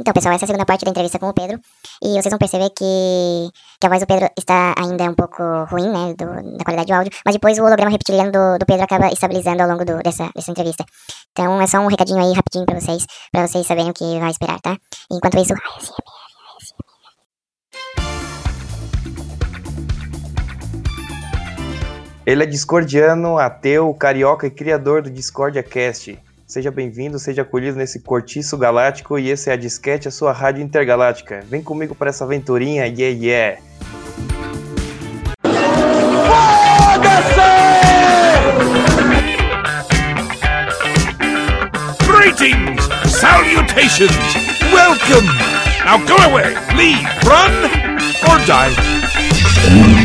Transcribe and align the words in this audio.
Então, 0.00 0.14
pessoal, 0.14 0.34
essa 0.34 0.44
é 0.44 0.46
a 0.46 0.48
segunda 0.48 0.64
parte 0.64 0.82
da 0.82 0.90
entrevista 0.90 1.18
com 1.18 1.28
o 1.28 1.34
Pedro. 1.34 1.60
E 2.02 2.08
vocês 2.14 2.30
vão 2.30 2.38
perceber 2.38 2.70
que, 2.70 3.50
que 3.78 3.86
a 3.86 3.90
voz 3.90 4.00
do 4.00 4.06
Pedro 4.06 4.30
está 4.38 4.74
ainda 4.78 5.04
um 5.04 5.14
pouco 5.14 5.42
ruim, 5.70 5.90
né? 5.90 6.14
Do, 6.16 6.56
da 6.56 6.64
qualidade 6.64 6.86
do 6.86 6.94
áudio. 6.94 7.12
Mas 7.22 7.34
depois 7.34 7.58
o 7.58 7.64
holograma 7.64 7.90
reptiliano 7.90 8.32
do, 8.32 8.58
do 8.58 8.64
Pedro 8.64 8.84
acaba 8.84 9.12
estabilizando 9.12 9.62
ao 9.62 9.68
longo 9.68 9.84
do, 9.84 9.98
dessa, 9.98 10.30
dessa 10.34 10.50
entrevista. 10.50 10.86
Então, 11.32 11.60
é 11.60 11.66
só 11.66 11.80
um 11.80 11.86
recadinho 11.86 12.18
aí 12.18 12.32
rapidinho 12.32 12.64
pra 12.64 12.80
vocês, 12.80 13.04
pra 13.30 13.46
vocês 13.46 13.66
saberem 13.66 13.90
o 13.90 13.92
que 13.92 14.18
vai 14.18 14.30
esperar, 14.30 14.58
tá? 14.60 14.74
Enquanto 15.12 15.38
isso. 15.38 15.52
Ele 22.24 22.42
é 22.42 22.46
discordiano, 22.46 23.38
ateu, 23.38 23.92
carioca 23.92 24.46
e 24.46 24.50
criador 24.50 25.02
do 25.02 25.10
Discordia 25.10 25.62
Cast. 25.62 26.18
Seja 26.50 26.68
bem-vindo, 26.68 27.16
seja 27.16 27.42
acolhido 27.42 27.78
nesse 27.78 28.00
cortiço 28.00 28.58
galáctico 28.58 29.16
e 29.16 29.30
esse 29.30 29.48
é 29.48 29.52
a 29.52 29.56
Disquete, 29.56 30.08
a 30.08 30.10
sua 30.10 30.32
rádio 30.32 30.60
intergaláctica. 30.60 31.44
Vem 31.48 31.62
comigo 31.62 31.94
para 31.94 32.10
essa 32.10 32.24
aventurinha, 32.24 32.86
yeah, 32.86 33.16
yeah! 33.16 33.62
Greetings! 42.04 42.82
Salutations! 43.08 44.10
Welcome! 44.72 45.28
Now 45.84 46.04
go 46.04 46.16
away! 46.16 46.56
Leave! 46.74 47.06
Run! 47.22 47.70
Or 48.28 48.44
die! 48.44 49.99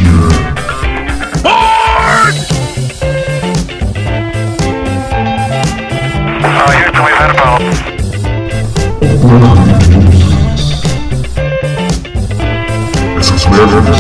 Essas 13.18 13.46
merdas 13.48 13.98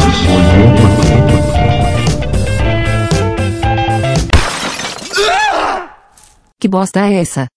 Que 6.59 6.68
bosta 6.68 7.08
é 7.08 7.16
essa? 7.16 7.48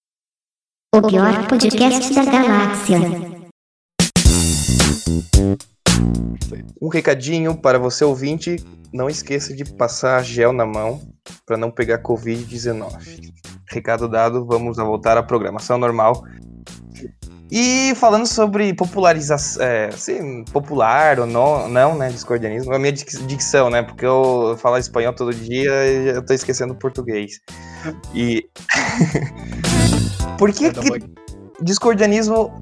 O 0.94 1.02
pior 1.02 1.46
podcast 1.46 2.14
da 2.14 2.24
galáxia. 2.24 3.00
Um 6.80 6.88
recadinho 6.88 7.54
para 7.54 7.78
você 7.78 8.02
ouvinte, 8.02 8.56
não 8.90 9.10
esqueça 9.10 9.54
de 9.54 9.64
passar 9.64 10.24
gel 10.24 10.54
na 10.54 10.64
mão 10.64 11.02
para 11.44 11.58
não 11.58 11.70
pegar 11.70 12.02
Covid-19. 12.02 13.30
Recado 13.70 14.08
dado, 14.08 14.46
vamos 14.46 14.78
voltar 14.78 15.18
à 15.18 15.22
programação 15.22 15.76
normal. 15.76 16.24
E 17.50 17.94
falando 17.94 18.26
sobre 18.26 18.74
popularização, 18.74 19.62
é, 19.64 19.86
assim, 19.86 20.44
popular 20.52 21.18
ou 21.18 21.26
não, 21.26 21.68
não, 21.68 21.96
né, 21.96 22.10
discordianismo, 22.10 22.74
a 22.74 22.78
minha 22.78 22.92
dic- 22.92 23.26
dicção, 23.26 23.70
né, 23.70 23.82
porque 23.82 24.04
eu 24.04 24.56
falo 24.60 24.76
espanhol 24.76 25.14
todo 25.14 25.32
dia 25.32 25.86
e 25.86 26.08
eu 26.08 26.24
tô 26.24 26.34
esquecendo 26.34 26.74
português. 26.74 27.40
E... 28.14 28.46
Por 30.38 30.52
que 30.52 30.70
que 30.70 30.80
discordianismo, 31.60 32.52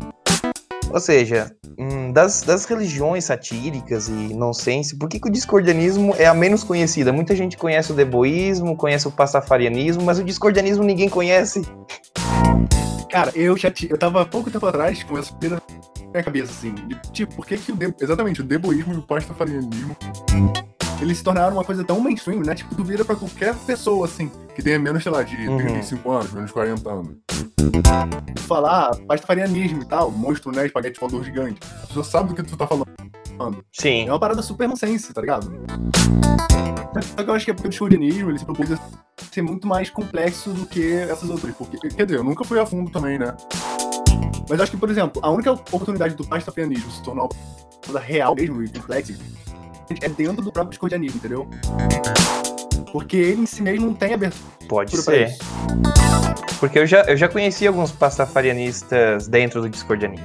ou 0.91 1.01
seja, 1.01 1.55
hum, 1.79 2.13
das, 2.13 2.43
das 2.43 2.65
religiões 2.65 3.25
satíricas 3.25 4.09
e 4.09 4.35
nonsense, 4.35 4.97
por 4.97 5.09
que, 5.09 5.21
que 5.21 5.29
o 5.29 5.33
discordianismo 5.33 6.15
é 6.19 6.27
a 6.27 6.33
menos 6.33 6.65
conhecida? 6.65 7.13
Muita 7.13 7.37
gente 7.37 7.59
conhece 7.59 7.93
o 7.93 7.95
deboísmo, 7.95 8.77
conhece 8.77 9.07
o 9.07 9.13
pastafarianismo, 9.13 10.03
mas 10.03 10.19
o 10.19 10.25
discordianismo 10.25 10.83
ninguém 10.83 11.09
conhece. 11.11 11.61
Cara, 13.17 13.33
eu 13.35 13.57
já 13.57 13.73
eu 13.89 13.97
tava 13.97 14.21
há 14.21 14.27
pouco 14.27 14.51
tempo 14.51 14.67
atrás 14.67 15.03
com 15.03 15.17
essa 15.17 15.33
pena 15.37 15.57
na 15.57 16.11
minha 16.11 16.23
cabeça, 16.23 16.53
assim. 16.53 16.75
de, 16.75 16.95
tipo, 17.13 17.35
por 17.35 17.47
que, 17.47 17.57
que 17.57 17.73
o 17.73 17.75
de- 17.75 17.95
exatamente 17.99 18.43
o 18.43 18.45
deboísmo 18.45 18.93
e 18.93 18.97
o 18.99 19.03
pastafarianismo 19.03 19.97
eles 21.01 21.17
se 21.17 21.25
tornaram 21.25 21.55
uma 21.57 21.65
coisa 21.65 21.83
tão 21.83 21.99
mainstream, 21.99 22.41
né? 22.41 22.55
Tipo, 22.55 22.75
tu 22.75 22.85
vira 22.85 23.07
pra 23.07 23.17
qualquer 23.17 23.55
pessoa, 23.67 24.05
assim, 24.05 24.31
que 24.55 24.63
tenha 24.63 24.79
menos, 24.79 25.03
sei 25.03 25.11
lá, 25.13 25.23
de 25.23 25.35
Uhum. 25.49 25.57
35 25.57 26.11
anos, 26.11 26.33
menos 26.33 26.53
40 26.53 26.91
anos. 26.91 27.17
Falar 28.47 28.95
pastafarianismo 29.09 29.81
e 29.83 29.87
tal, 29.87 30.11
monstro, 30.11 30.53
né? 30.53 30.67
Espaguete 30.67 31.01
voador 31.01 31.25
gigante. 31.25 31.59
A 31.85 31.87
pessoa 31.87 32.05
sabe 32.05 32.29
do 32.29 32.35
que 32.35 32.43
tu 32.43 32.55
tá 32.57 32.67
falando. 32.67 32.87
Sim. 33.73 34.07
É 34.07 34.13
uma 34.13 34.19
parada 34.19 34.43
super 34.43 34.69
nonsense, 34.69 35.13
tá 35.13 35.21
ligado? 35.21 35.51
Só 37.03 37.23
que 37.23 37.31
eu 37.31 37.35
acho 37.35 37.45
que 37.45 37.51
é 37.51 37.55
porque 37.55 37.69
o 37.69 37.71
discordianismo, 37.71 38.31
ele 38.31 38.39
se 38.39 38.45
propôs 38.45 38.73
a 38.73 38.79
ser 39.31 39.43
muito 39.43 39.67
mais 39.67 39.91
complexo 39.91 40.51
do 40.51 40.67
que 40.67 40.95
essas 40.95 41.29
outras. 41.29 41.55
Porque, 41.55 41.77
quer 41.89 42.07
dizer, 42.07 42.19
eu 42.19 42.25
nunca 42.25 42.45
fui 42.45 42.59
a 42.59 42.65
fundo 42.65 42.91
também, 42.91 43.19
né? 43.19 43.37
Mas 44.49 44.59
eu 44.59 44.63
acho 44.63 44.73
que, 44.73 44.79
por 44.79 44.91
exemplo, 44.91 45.21
a 45.23 45.31
única 45.31 45.53
oportunidade 45.53 46.15
do 46.15 46.27
pastafarianismo 46.27 46.91
se 46.91 47.03
tornar 47.03 47.23
uma 47.23 47.31
coisa 47.85 48.01
real 48.01 48.35
mesmo 48.35 48.63
e 48.63 48.69
complexa 48.69 49.15
é 50.01 50.09
dentro 50.09 50.43
do 50.43 50.53
próprio 50.53 50.71
discordianismo, 50.71 51.19
entendeu? 51.19 51.49
Porque 52.93 53.17
ele 53.17 53.43
em 53.43 53.47
si 53.47 53.63
mesmo 53.63 53.87
não 53.87 53.95
tem 53.95 54.15
abertura 54.15 54.45
Pode 54.69 54.97
ser. 54.97 55.29
isso. 55.29 55.39
Porque 56.59 56.79
eu 56.79 56.87
já, 56.87 57.03
eu 57.03 57.17
já 57.17 57.29
conheci 57.29 57.67
alguns 57.67 57.93
pastafarianistas 57.93 59.29
dentro 59.29 59.61
do 59.61 59.69
discordianismo. 59.69 60.25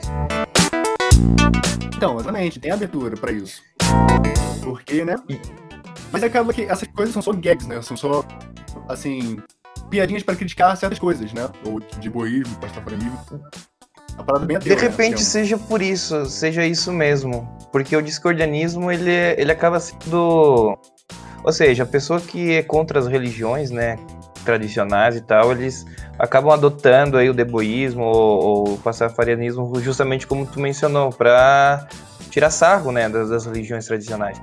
Então, 1.96 2.16
exatamente, 2.16 2.60
tem 2.60 2.72
abertura 2.72 3.16
pra 3.16 3.32
isso. 3.32 3.62
Porque, 4.64 5.06
né? 5.06 5.16
Mas 6.12 6.24
acaba 6.24 6.52
que 6.52 6.64
essas 6.64 6.88
coisas 6.88 7.14
são 7.14 7.22
só 7.22 7.32
gags, 7.32 7.68
né? 7.68 7.82
São 7.82 7.96
só, 7.96 8.26
assim, 8.90 9.38
piadinhas 9.90 10.24
pra 10.24 10.36
criticar 10.36 10.76
certas 10.76 11.00
coisas, 11.00 11.32
né? 11.32 11.48
Ou 11.66 11.80
de 11.80 12.10
boísmo, 12.10 12.56
pastafarianismo. 12.58 13.20
A 14.18 14.24
parada 14.24 14.46
bem 14.46 14.58
De 14.58 14.72
ateu, 14.72 14.76
né? 14.76 14.82
repente 14.82 15.16
Assim, 15.16 15.24
seja 15.24 15.58
por 15.58 15.82
isso, 15.82 16.26
seja 16.26 16.66
isso 16.66 16.92
mesmo. 16.92 17.48
Porque 17.72 17.96
o 17.96 18.02
discordianismo, 18.02 18.92
ele, 18.92 19.12
ele 19.38 19.52
acaba 19.52 19.80
sendo... 19.80 20.78
Ou 21.44 21.52
seja, 21.52 21.84
a 21.84 21.86
pessoa 21.88 22.20
que 22.20 22.54
é 22.54 22.64
contra 22.64 23.00
as 23.00 23.08
religiões, 23.08 23.72
né, 23.72 23.98
tradicionais 24.44 25.16
e 25.16 25.22
tal, 25.22 25.52
eles 25.52 25.86
acabam 26.18 26.52
adotando 26.52 27.18
aí 27.18 27.30
o 27.30 27.34
deboísmo 27.34 28.04
ou, 28.04 28.44
ou 28.44 28.74
o 28.74 28.78
pastafarianismo 28.78 29.74
justamente 29.82 30.28
como 30.28 30.46
tu 30.46 30.60
mencionou, 30.60 31.12
para 31.12 31.88
tirar 32.30 32.50
sarro, 32.50 32.92
né, 32.92 33.10
das, 33.10 33.30
das 33.30 33.46
religiões 33.46 33.86
tradicionais. 33.86 34.42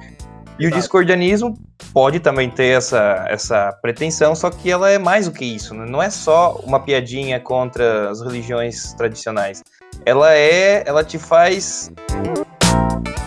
E 0.58 0.64
o 0.64 0.69
Exato. 0.69 0.81
discordianismo 0.81 1.56
pode 1.92 2.19
também 2.19 2.50
ter 2.50 2.76
essa, 2.76 3.25
essa 3.28 3.72
pretensão, 3.81 4.34
só 4.34 4.50
que 4.50 4.70
ela 4.70 4.91
é 4.91 4.98
mais 4.98 5.26
do 5.26 5.32
que 5.32 5.44
isso, 5.44 5.72
né? 5.72 5.87
não 5.88 6.03
é 6.03 6.10
só 6.10 6.60
uma 6.64 6.81
piadinha 6.81 7.38
contra 7.38 8.10
as 8.10 8.20
religiões 8.20 8.92
tradicionais. 8.94 9.62
Ela 10.04 10.34
é, 10.34 10.82
ela 10.84 11.04
te 11.04 11.16
faz 11.16 11.92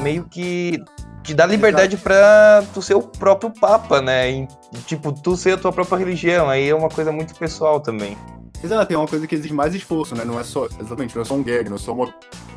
meio 0.01 0.25
que 0.25 0.83
te 1.31 1.35
dá 1.35 1.45
liberdade 1.45 1.95
pra 1.95 2.61
tu 2.73 2.81
ser 2.81 2.93
o 2.93 3.01
próprio 3.01 3.49
papa, 3.51 4.01
né? 4.01 4.29
E, 4.29 4.47
tipo, 4.85 5.13
tu 5.13 5.37
ser 5.37 5.53
a 5.53 5.57
tua 5.57 5.71
própria 5.71 5.97
religião, 5.97 6.49
aí 6.49 6.67
é 6.67 6.75
uma 6.75 6.89
coisa 6.89 7.09
muito 7.09 7.33
pessoal 7.35 7.79
também. 7.79 8.17
Exato, 8.61 8.93
é 8.93 8.97
uma 8.97 9.07
coisa 9.07 9.25
que 9.25 9.33
exige 9.33 9.53
mais 9.53 9.73
esforço, 9.73 10.13
né? 10.13 10.25
Não 10.25 10.37
é 10.37 10.43
só, 10.43 10.65
exatamente, 10.65 11.15
não 11.15 11.21
é 11.21 11.25
só 11.25 11.33
um 11.33 11.41
gag, 11.41 11.69
não 11.69 11.77
é 11.77 11.79
só 11.79 11.93
uma 11.93 12.13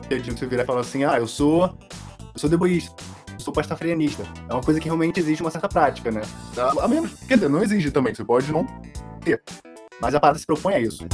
piadinha 0.08 0.34
que 0.34 0.40
você 0.40 0.46
virar 0.46 0.64
e 0.64 0.66
falar 0.66 0.80
assim, 0.80 1.04
ah, 1.04 1.18
eu 1.18 1.26
sou, 1.28 1.66
eu 2.34 2.38
sou 2.38 2.50
deboísta, 2.50 2.92
eu 3.32 3.40
sou 3.40 3.54
pastafarianista. 3.54 4.24
É 4.48 4.52
uma 4.52 4.62
coisa 4.62 4.80
que 4.80 4.86
realmente 4.86 5.20
exige 5.20 5.40
uma 5.40 5.52
certa 5.52 5.68
prática, 5.68 6.10
né? 6.10 6.22
A, 6.58 6.84
a 6.84 6.88
menos, 6.88 7.12
quer 7.28 7.34
dizer, 7.34 7.48
não 7.48 7.62
exige 7.62 7.92
também, 7.92 8.12
você 8.12 8.24
pode 8.24 8.50
não 8.50 8.66
ter. 9.24 9.40
Mas 10.00 10.16
a 10.16 10.20
parada 10.20 10.38
se 10.38 10.44
propõe 10.44 10.74
a 10.74 10.80
isso. 10.80 11.06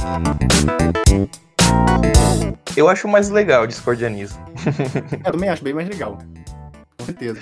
Eu 2.75 2.89
acho 2.89 3.07
mais 3.07 3.29
legal 3.29 3.63
o 3.63 3.67
discordianismo. 3.67 4.43
Eu 5.23 5.31
também 5.31 5.47
acho 5.47 5.63
bem 5.63 5.75
mais 5.75 5.87
legal. 5.87 6.17
Com 7.01 7.05
certeza. 7.05 7.41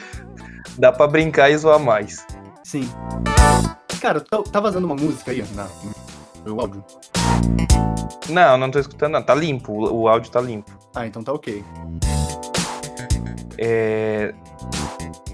Dá 0.77 0.91
pra 0.91 1.07
brincar 1.07 1.49
e 1.49 1.57
zoar 1.57 1.79
mais. 1.79 2.25
Sim. 2.63 2.89
Cara, 4.01 4.21
tá, 4.21 4.41
tá 4.43 4.59
vazando 4.59 4.85
uma 4.85 4.95
música 4.95 5.31
aí 5.31 5.43
na, 5.53 5.67
no 6.45 6.59
áudio? 6.59 6.83
Não, 8.29 8.57
não 8.57 8.71
tô 8.71 8.79
escutando, 8.79 9.13
não. 9.13 9.21
Tá 9.21 9.35
limpo, 9.35 9.73
o, 9.73 10.01
o 10.01 10.07
áudio 10.07 10.31
tá 10.31 10.39
limpo. 10.39 10.71
Ah, 10.95 11.05
então 11.05 11.23
tá 11.23 11.33
ok. 11.33 11.63
É, 13.57 14.33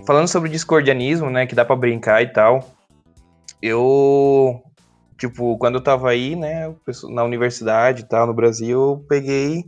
Falando 0.06 0.28
sobre 0.28 0.50
discordianismo, 0.52 1.32
né, 1.32 1.48
que 1.48 1.56
dá 1.56 1.66
pra 1.66 1.76
brincar 1.76 2.22
e 2.22 2.28
tal, 2.28 2.70
eu, 3.60 4.62
tipo, 5.18 5.58
quando 5.58 5.76
eu 5.76 5.82
tava 5.82 6.12
aí, 6.12 6.36
né, 6.36 6.72
na 7.10 7.24
universidade 7.24 8.02
e 8.02 8.06
tal, 8.06 8.28
no 8.28 8.34
Brasil, 8.34 8.80
eu 8.80 9.06
peguei, 9.10 9.66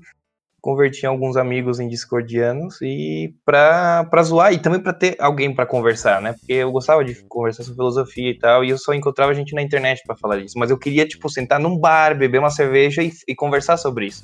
converti 0.61 1.05
alguns 1.05 1.37
amigos 1.37 1.79
em 1.79 1.87
discordianos 1.87 2.81
e 2.81 3.33
pra, 3.45 4.05
zoar 4.23 4.53
e 4.53 4.59
também 4.59 4.81
pra 4.81 4.93
ter 4.93 5.15
alguém 5.19 5.53
pra 5.53 5.65
conversar, 5.65 6.21
né, 6.21 6.33
porque 6.33 6.53
eu 6.53 6.71
gostava 6.71 7.03
de 7.05 7.15
conversar 7.27 7.63
sobre 7.63 7.77
filosofia 7.77 8.29
e 8.29 8.37
tal, 8.37 8.63
e 8.63 8.69
eu 8.69 8.77
só 8.77 8.93
encontrava 8.93 9.33
gente 9.33 9.53
na 9.53 9.61
internet 9.61 10.01
pra 10.05 10.15
falar 10.15 10.37
disso, 10.37 10.57
mas 10.57 10.69
eu 10.69 10.77
queria, 10.77 11.07
tipo, 11.07 11.29
sentar 11.29 11.59
num 11.59 11.77
bar, 11.77 12.17
beber 12.17 12.39
uma 12.39 12.49
cerveja 12.49 13.03
e, 13.03 13.11
e 13.27 13.35
conversar 13.35 13.77
sobre 13.77 14.07
isso. 14.07 14.23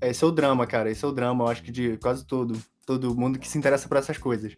Esse 0.00 0.22
é 0.22 0.26
o 0.26 0.30
drama, 0.30 0.66
cara. 0.66 0.90
Esse 0.90 1.04
é 1.04 1.08
o 1.08 1.12
drama, 1.12 1.44
eu 1.44 1.48
acho 1.48 1.62
que 1.62 1.72
de 1.72 1.96
quase 1.96 2.24
todo, 2.24 2.56
todo 2.88 3.14
mundo 3.14 3.38
que 3.38 3.46
se 3.46 3.58
interessa 3.58 3.86
por 3.86 3.98
essas 3.98 4.16
coisas. 4.16 4.56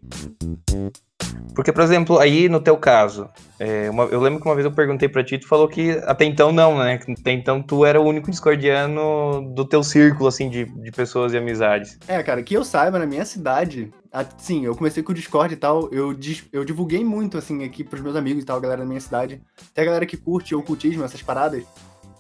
Porque, 1.53 1.73
por 1.73 1.83
exemplo, 1.83 2.17
aí 2.21 2.49
no 2.49 2.61
teu 2.61 2.77
caso, 2.77 3.29
é, 3.59 3.91
uma- 3.91 4.05
eu 4.05 4.21
lembro 4.21 4.41
que 4.41 4.47
uma 4.47 4.55
vez 4.55 4.65
eu 4.65 4.71
perguntei 4.71 5.09
pra 5.09 5.25
ti, 5.25 5.37
tu 5.37 5.49
falou 5.49 5.67
que 5.67 5.91
até 6.05 6.25
então 6.25 6.53
não, 6.53 6.79
né? 6.79 6.97
Que 6.99 7.11
Até 7.11 7.33
então 7.33 7.61
tu 7.61 7.85
era 7.85 8.01
o 8.01 8.05
único 8.05 8.31
discordiano 8.31 9.53
do 9.53 9.65
teu 9.65 9.83
círculo, 9.83 10.29
assim, 10.29 10.49
de, 10.49 10.65
de 10.65 10.93
pessoas 10.93 11.33
e 11.33 11.39
amizades. 11.39 11.99
É, 12.07 12.23
cara, 12.23 12.41
que 12.41 12.55
eu 12.55 12.65
saiba, 12.65 13.01
na 13.01 13.07
minha 13.07 13.25
cidade, 13.25 13.93
assim, 14.13 14.65
eu 14.65 14.77
comecei 14.77 15.03
com 15.03 15.11
o 15.11 15.15
Discord 15.15 15.53
e 15.53 15.57
tal, 15.57 15.89
eu, 15.93 16.17
eu 16.53 16.65
divulguei 16.65 17.05
muito, 17.05 17.37
assim, 17.37 17.65
aqui 17.65 17.83
pros 17.83 18.01
meus 18.01 18.15
amigos 18.15 18.45
e 18.45 18.47
tal, 18.47 18.59
a 18.59 18.61
galera 18.61 18.83
da 18.83 18.87
minha 18.89 19.01
cidade. 19.01 19.43
Tem 19.75 19.83
a 19.83 19.87
galera 19.87 20.07
que 20.07 20.17
curte 20.17 20.55
ocultismo, 20.55 21.03
essas 21.03 21.21
paradas. 21.21 21.65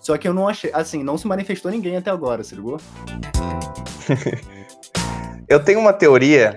Só 0.01 0.19
que 0.19 0.27
eu 0.27 0.35
não 0.35 0.49
achei, 0.49 0.73
assim, 0.75 1.05
não 1.05 1.17
se 1.17 1.29
manifestou 1.29 1.71
ninguém 1.71 1.97
até 1.97 2.11
agora, 2.11 2.43
se 2.43 2.57
ligou? 2.57 2.79
Eu 5.51 5.59
tenho 5.59 5.81
uma 5.81 5.93
teoria 5.93 6.57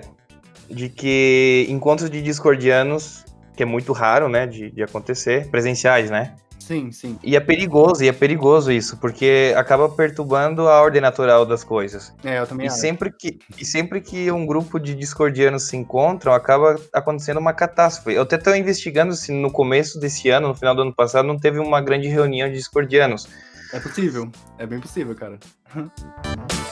de 0.70 0.88
que 0.88 1.66
encontros 1.68 2.08
de 2.08 2.22
discordianos, 2.22 3.24
que 3.56 3.64
é 3.64 3.66
muito 3.66 3.92
raro, 3.92 4.28
né, 4.28 4.46
de, 4.46 4.70
de 4.70 4.84
acontecer, 4.84 5.48
presenciais, 5.50 6.10
né? 6.10 6.36
Sim, 6.60 6.92
sim. 6.92 7.18
E 7.20 7.34
é 7.34 7.40
perigoso, 7.40 8.04
e 8.04 8.08
é 8.08 8.12
perigoso 8.12 8.70
isso, 8.70 8.96
porque 8.98 9.52
acaba 9.56 9.88
perturbando 9.88 10.68
a 10.68 10.80
ordem 10.80 11.00
natural 11.00 11.44
das 11.44 11.64
coisas. 11.64 12.14
É, 12.24 12.38
eu 12.38 12.46
também 12.46 12.66
E 12.66 12.68
acho. 12.68 12.78
sempre, 12.78 13.10
que, 13.12 13.40
e 13.58 13.64
sempre 13.64 14.00
que 14.00 14.30
um 14.30 14.46
grupo 14.46 14.78
de 14.78 14.94
discordianos 14.94 15.64
se 15.64 15.76
encontram, 15.76 16.32
acaba 16.32 16.80
acontecendo 16.92 17.38
uma 17.38 17.52
catástrofe. 17.52 18.14
Eu 18.14 18.22
até 18.22 18.36
estou 18.36 18.54
investigando 18.54 19.12
se 19.14 19.32
no 19.32 19.50
começo 19.50 19.98
desse 19.98 20.30
ano, 20.30 20.46
no 20.48 20.54
final 20.54 20.72
do 20.74 20.82
ano 20.82 20.94
passado, 20.94 21.26
não 21.26 21.36
teve 21.36 21.58
uma 21.58 21.80
grande 21.80 22.06
reunião 22.06 22.48
de 22.48 22.54
discordianos. 22.54 23.26
É 23.72 23.80
possível, 23.80 24.30
é 24.56 24.64
bem 24.64 24.78
possível, 24.78 25.16
cara. 25.16 25.38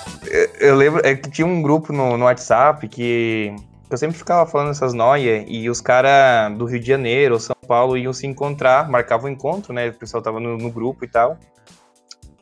Eu 0.58 0.74
lembro 0.74 1.02
é 1.04 1.14
que 1.14 1.30
tinha 1.30 1.46
um 1.46 1.60
grupo 1.60 1.92
no, 1.92 2.16
no 2.16 2.24
WhatsApp 2.24 2.88
que 2.88 3.54
eu 3.90 3.98
sempre 3.98 4.16
ficava 4.16 4.50
falando 4.50 4.70
essas 4.70 4.94
noias 4.94 5.44
e 5.46 5.68
os 5.68 5.78
caras 5.78 6.56
do 6.56 6.64
Rio 6.64 6.80
de 6.80 6.86
Janeiro 6.86 7.34
ou 7.34 7.40
São 7.40 7.54
Paulo 7.68 7.98
iam 7.98 8.12
se 8.14 8.26
encontrar, 8.26 8.88
marcavam 8.88 9.28
o 9.28 9.32
encontro, 9.32 9.74
né? 9.74 9.88
O 9.88 9.94
pessoal 9.94 10.22
tava 10.22 10.40
no, 10.40 10.56
no 10.56 10.70
grupo 10.70 11.04
e 11.04 11.08
tal. 11.08 11.36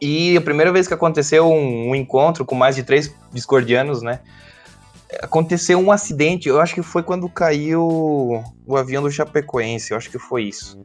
E 0.00 0.36
a 0.36 0.40
primeira 0.40 0.70
vez 0.70 0.86
que 0.86 0.94
aconteceu 0.94 1.50
um, 1.50 1.90
um 1.90 1.94
encontro 1.96 2.44
com 2.44 2.54
mais 2.54 2.76
de 2.76 2.84
três 2.84 3.12
discordianos, 3.32 4.00
né? 4.00 4.20
Aconteceu 5.20 5.78
um 5.80 5.90
acidente, 5.90 6.48
eu 6.48 6.60
acho 6.60 6.72
que 6.72 6.82
foi 6.82 7.02
quando 7.02 7.28
caiu 7.28 8.44
o 8.64 8.76
avião 8.76 9.02
do 9.02 9.10
Chapecoense, 9.10 9.90
eu 9.90 9.96
acho 9.96 10.08
que 10.08 10.18
foi 10.20 10.44
isso. 10.44 10.80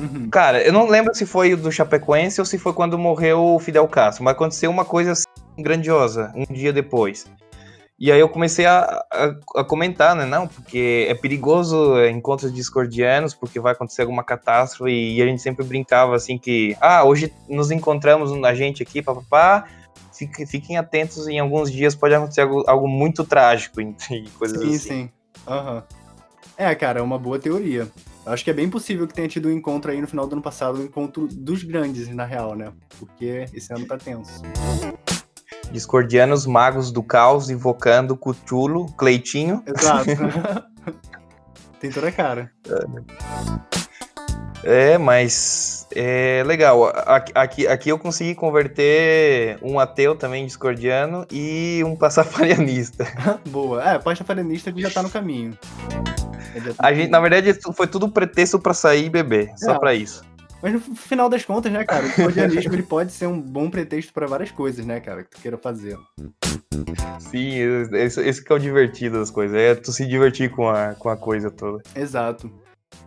Uhum. 0.00 0.28
Cara, 0.30 0.62
eu 0.62 0.72
não 0.72 0.88
lembro 0.88 1.14
se 1.14 1.26
foi 1.26 1.52
o 1.52 1.56
do 1.56 1.70
Chapecoense 1.70 2.40
ou 2.40 2.46
se 2.46 2.56
foi 2.56 2.72
quando 2.72 2.98
morreu 2.98 3.44
o 3.44 3.58
Fidel 3.58 3.86
Castro, 3.86 4.24
mas 4.24 4.32
aconteceu 4.32 4.70
uma 4.70 4.84
coisa 4.84 5.12
assim, 5.12 5.24
grandiosa 5.62 6.32
um 6.34 6.44
dia 6.52 6.72
depois. 6.72 7.26
E 7.98 8.12
aí 8.12 8.20
eu 8.20 8.28
comecei 8.28 8.66
a, 8.66 9.02
a, 9.10 9.60
a 9.60 9.64
comentar, 9.64 10.14
né? 10.14 10.26
Não, 10.26 10.46
porque 10.46 11.06
é 11.08 11.14
perigoso 11.14 11.96
é, 11.96 12.10
encontros 12.10 12.52
discordianos, 12.52 13.34
porque 13.34 13.58
vai 13.58 13.72
acontecer 13.72 14.02
alguma 14.02 14.22
catástrofe, 14.22 14.90
e, 14.90 15.22
a 15.22 15.26
gente 15.26 15.40
sempre 15.40 15.64
brincava 15.64 16.14
assim 16.14 16.36
que, 16.36 16.76
ah, 16.78 17.04
hoje 17.04 17.32
nos 17.48 17.70
encontramos 17.70 18.30
a 18.44 18.54
gente 18.54 18.82
aqui, 18.82 19.00
papapá, 19.00 19.66
fique- 20.12 20.44
fiquem 20.44 20.76
atentos, 20.76 21.26
em 21.26 21.38
alguns 21.38 21.72
dias 21.72 21.94
pode 21.94 22.14
acontecer 22.14 22.42
algo, 22.42 22.64
algo 22.66 22.86
muito 22.86 23.24
trágico 23.24 23.80
e 24.10 24.28
coisas 24.38 24.60
Sim, 24.60 24.68
assim. 24.68 24.78
sim. 24.78 25.10
Aham. 25.46 25.82
É, 26.58 26.74
cara, 26.74 27.00
é 27.00 27.02
uma 27.02 27.18
boa 27.18 27.38
teoria. 27.38 27.88
Eu 28.26 28.32
acho 28.32 28.42
que 28.44 28.50
é 28.50 28.54
bem 28.54 28.68
possível 28.68 29.06
que 29.06 29.14
tenha 29.14 29.28
tido 29.28 29.48
um 29.48 29.52
encontro 29.52 29.90
aí 29.90 30.00
no 30.00 30.08
final 30.08 30.26
do 30.26 30.32
ano 30.34 30.42
passado, 30.42 30.80
um 30.80 30.84
encontro 30.84 31.28
dos 31.28 31.62
grandes, 31.62 32.08
na 32.08 32.24
real, 32.24 32.54
né? 32.54 32.72
Porque 32.98 33.46
esse 33.54 33.72
ano 33.72 33.86
tá 33.86 33.96
tenso. 33.96 34.42
Discordianos 35.76 36.46
magos 36.46 36.90
do 36.90 37.02
caos 37.02 37.50
invocando 37.50 38.16
Cthulhu, 38.16 38.86
Cleitinho. 38.96 39.62
Exato. 39.66 40.06
Tem 41.78 41.90
toda 41.90 42.08
a 42.08 42.12
cara. 42.12 42.50
É, 44.64 44.96
mas 44.96 45.86
é 45.94 46.42
legal. 46.46 46.90
Aqui, 47.34 47.66
aqui, 47.66 47.90
eu 47.90 47.98
consegui 47.98 48.34
converter 48.34 49.58
um 49.60 49.78
ateu 49.78 50.16
também 50.16 50.46
discordiano 50.46 51.26
e 51.30 51.82
um 51.84 51.94
passafarianista. 51.94 53.06
Boa. 53.50 53.86
É, 53.86 53.98
pastafarianista 53.98 54.72
que 54.72 54.80
já 54.80 54.90
tá 54.90 55.02
no 55.02 55.10
caminho. 55.10 55.58
Tá 56.74 56.88
A 56.88 56.94
gente, 56.94 57.10
na 57.10 57.20
verdade, 57.20 57.52
foi 57.74 57.86
tudo 57.86 58.08
pretexto 58.08 58.58
pra 58.58 58.72
sair 58.72 59.04
e 59.04 59.10
beber, 59.10 59.52
só 59.56 59.72
É. 59.72 59.78
pra 59.78 59.92
isso. 59.92 60.24
Mas 60.66 60.72
no 60.72 60.80
final 60.96 61.28
das 61.28 61.44
contas, 61.44 61.70
né, 61.70 61.84
cara, 61.84 62.04
o 62.04 62.10
cordialismo 62.16 62.74
ele 62.74 62.82
pode 62.82 63.12
ser 63.12 63.28
um 63.28 63.40
bom 63.40 63.70
pretexto 63.70 64.12
pra 64.12 64.26
várias 64.26 64.50
coisas, 64.50 64.84
né, 64.84 64.98
cara, 64.98 65.22
que 65.22 65.30
tu 65.30 65.40
queira 65.40 65.56
fazer. 65.56 65.96
Sim, 67.20 67.52
esse, 67.94 68.20
esse 68.20 68.42
que 68.44 68.52
é 68.52 68.56
o 68.56 68.58
divertido 68.58 69.20
das 69.20 69.30
coisas, 69.30 69.56
é 69.56 69.76
tu 69.76 69.92
se 69.92 70.04
divertir 70.04 70.50
com 70.50 70.68
a, 70.68 70.94
com 70.94 71.08
a 71.08 71.16
coisa 71.16 71.52
toda. 71.52 71.80
Exato. 71.94 72.50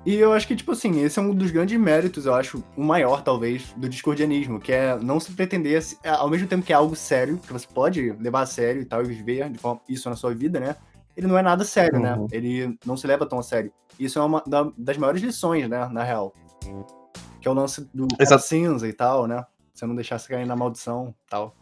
E 0.05 0.15
eu 0.15 0.31
acho 0.31 0.47
que, 0.47 0.55
tipo 0.55 0.71
assim, 0.71 1.03
esse 1.03 1.19
é 1.19 1.21
um 1.21 1.33
dos 1.33 1.51
grandes 1.51 1.77
méritos, 1.77 2.25
eu 2.25 2.33
acho, 2.33 2.63
o 2.77 2.81
maior, 2.81 3.23
talvez, 3.23 3.73
do 3.75 3.89
discordianismo, 3.89 4.57
que 4.57 4.71
é 4.71 4.97
não 4.97 5.19
se 5.19 5.33
pretender, 5.33 5.81
se- 5.83 5.97
é, 6.01 6.11
ao 6.11 6.29
mesmo 6.29 6.47
tempo 6.47 6.65
que 6.65 6.71
é 6.71 6.75
algo 6.77 6.95
sério, 6.95 7.37
que 7.45 7.51
você 7.51 7.67
pode 7.67 8.13
levar 8.21 8.43
a 8.43 8.45
sério 8.45 8.81
e 8.81 8.85
tal, 8.85 9.01
e 9.01 9.05
viver 9.05 9.49
de 9.49 9.57
forma- 9.57 9.81
isso 9.89 10.09
na 10.09 10.15
sua 10.15 10.33
vida, 10.33 10.61
né? 10.61 10.77
Ele 11.17 11.27
não 11.27 11.37
é 11.37 11.41
nada 11.41 11.65
sério, 11.65 11.99
né? 11.99 12.13
Uhum. 12.15 12.27
Ele 12.31 12.77
não 12.85 12.95
se 12.95 13.05
leva 13.05 13.25
tão 13.25 13.39
a 13.39 13.43
sério. 13.43 13.69
Isso 13.99 14.17
é 14.17 14.21
uma 14.23 14.41
da- 14.47 14.71
das 14.77 14.97
maiores 14.97 15.21
lições, 15.21 15.67
né, 15.67 15.89
na 15.91 16.03
real. 16.05 16.33
Que 17.41 17.47
é 17.47 17.51
o 17.51 17.53
lance 17.53 17.89
do 17.93 18.07
cinza 18.39 18.87
e 18.87 18.93
tal, 18.93 19.27
né? 19.27 19.45
Você 19.73 19.85
não 19.85 19.95
deixar 19.95 20.19
se 20.19 20.27
cair 20.27 20.45
na 20.45 20.55
maldição 20.55 21.13
tal. 21.29 21.55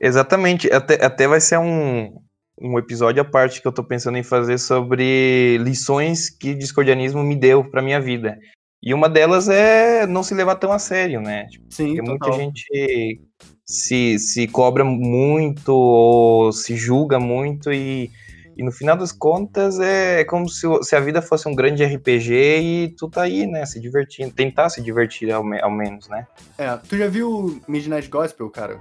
Exatamente, 0.00 0.70
até, 0.70 1.02
até 1.04 1.26
vai 1.26 1.40
ser 1.40 1.58
um, 1.58 2.20
um 2.60 2.78
episódio 2.78 3.22
à 3.22 3.24
parte 3.24 3.62
que 3.62 3.68
eu 3.68 3.72
tô 3.72 3.82
pensando 3.82 4.18
em 4.18 4.22
fazer 4.22 4.58
sobre 4.58 5.58
lições 5.58 6.28
que 6.28 6.50
o 6.50 6.58
discordianismo 6.58 7.22
me 7.22 7.36
deu 7.36 7.64
pra 7.64 7.82
minha 7.82 8.00
vida. 8.00 8.38
E 8.82 8.92
uma 8.92 9.08
delas 9.08 9.48
é 9.48 10.06
não 10.06 10.22
se 10.22 10.34
levar 10.34 10.56
tão 10.56 10.70
a 10.72 10.78
sério, 10.78 11.20
né? 11.20 11.46
Tipo, 11.46 11.64
Sim, 11.70 11.86
Porque 11.96 12.02
muita 12.02 12.26
total. 12.26 12.40
gente 12.40 13.20
se, 13.64 14.18
se 14.18 14.46
cobra 14.46 14.84
muito 14.84 15.74
ou 15.74 16.52
se 16.52 16.76
julga 16.76 17.18
muito 17.18 17.72
e, 17.72 18.10
e 18.56 18.62
no 18.64 18.72
final 18.72 18.96
das 18.96 19.12
contas 19.12 19.78
é 19.78 20.24
como 20.24 20.48
se, 20.48 20.66
se 20.82 20.96
a 20.96 21.00
vida 21.00 21.20
fosse 21.20 21.48
um 21.48 21.54
grande 21.54 21.84
RPG 21.84 22.32
e 22.32 22.94
tu 22.96 23.08
tá 23.08 23.22
aí, 23.22 23.46
né, 23.46 23.66
se 23.66 23.78
divertindo, 23.80 24.32
tentar 24.32 24.68
se 24.70 24.80
divertir 24.82 25.30
ao, 25.30 25.44
me- 25.44 25.60
ao 25.60 25.70
menos, 25.70 26.08
né? 26.08 26.26
É, 26.56 26.76
tu 26.76 26.96
já 26.96 27.06
viu 27.08 27.60
Midnight 27.68 28.08
Gospel, 28.08 28.48
cara? 28.50 28.78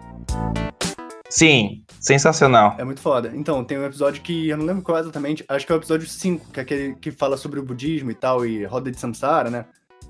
Sim, 1.30 1.84
sensacional. 2.00 2.76
É 2.78 2.84
muito 2.84 3.02
foda. 3.02 3.32
Então, 3.34 3.64
tem 3.64 3.78
um 3.78 3.86
episódio 3.86 4.22
que 4.22 4.48
eu 4.48 4.58
não 4.58 4.66
lembro 4.66 4.84
qual 4.84 4.98
exatamente, 5.00 5.44
acho 5.50 5.66
que 5.66 5.72
é 5.72 5.76
o 5.76 5.80
episódio 5.80 6.08
5, 6.08 6.52
que 6.52 6.60
é 6.60 6.64
aquele 6.64 6.96
que 6.96 7.12
fala 7.12 7.36
sobre 7.36 7.60
o 7.60 7.64
budismo 7.64 8.12
e 8.12 8.16
tal, 8.16 8.46
e 8.46 8.64
roda 8.64 8.90
de 8.90 8.98
samsara, 9.00 9.50
né? 9.50 9.66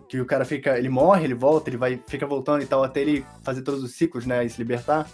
Que 0.08 0.20
o 0.22 0.26
cara 0.26 0.46
fica, 0.46 0.78
ele 0.78 0.90
morre, 0.90 1.24
ele 1.24 1.34
volta, 1.34 1.70
ele 1.70 1.78
vai, 1.78 2.00
fica 2.08 2.28
voltando 2.28 2.62
e 2.62 2.66
tal, 2.68 2.84
até 2.84 3.02
ele 3.02 3.26
fazer 3.44 3.64
todos 3.64 3.82
os 3.82 3.94
ciclos, 3.96 4.26
né, 4.26 4.46
e 4.46 4.50
se 4.50 4.58
libertar. 4.60 5.08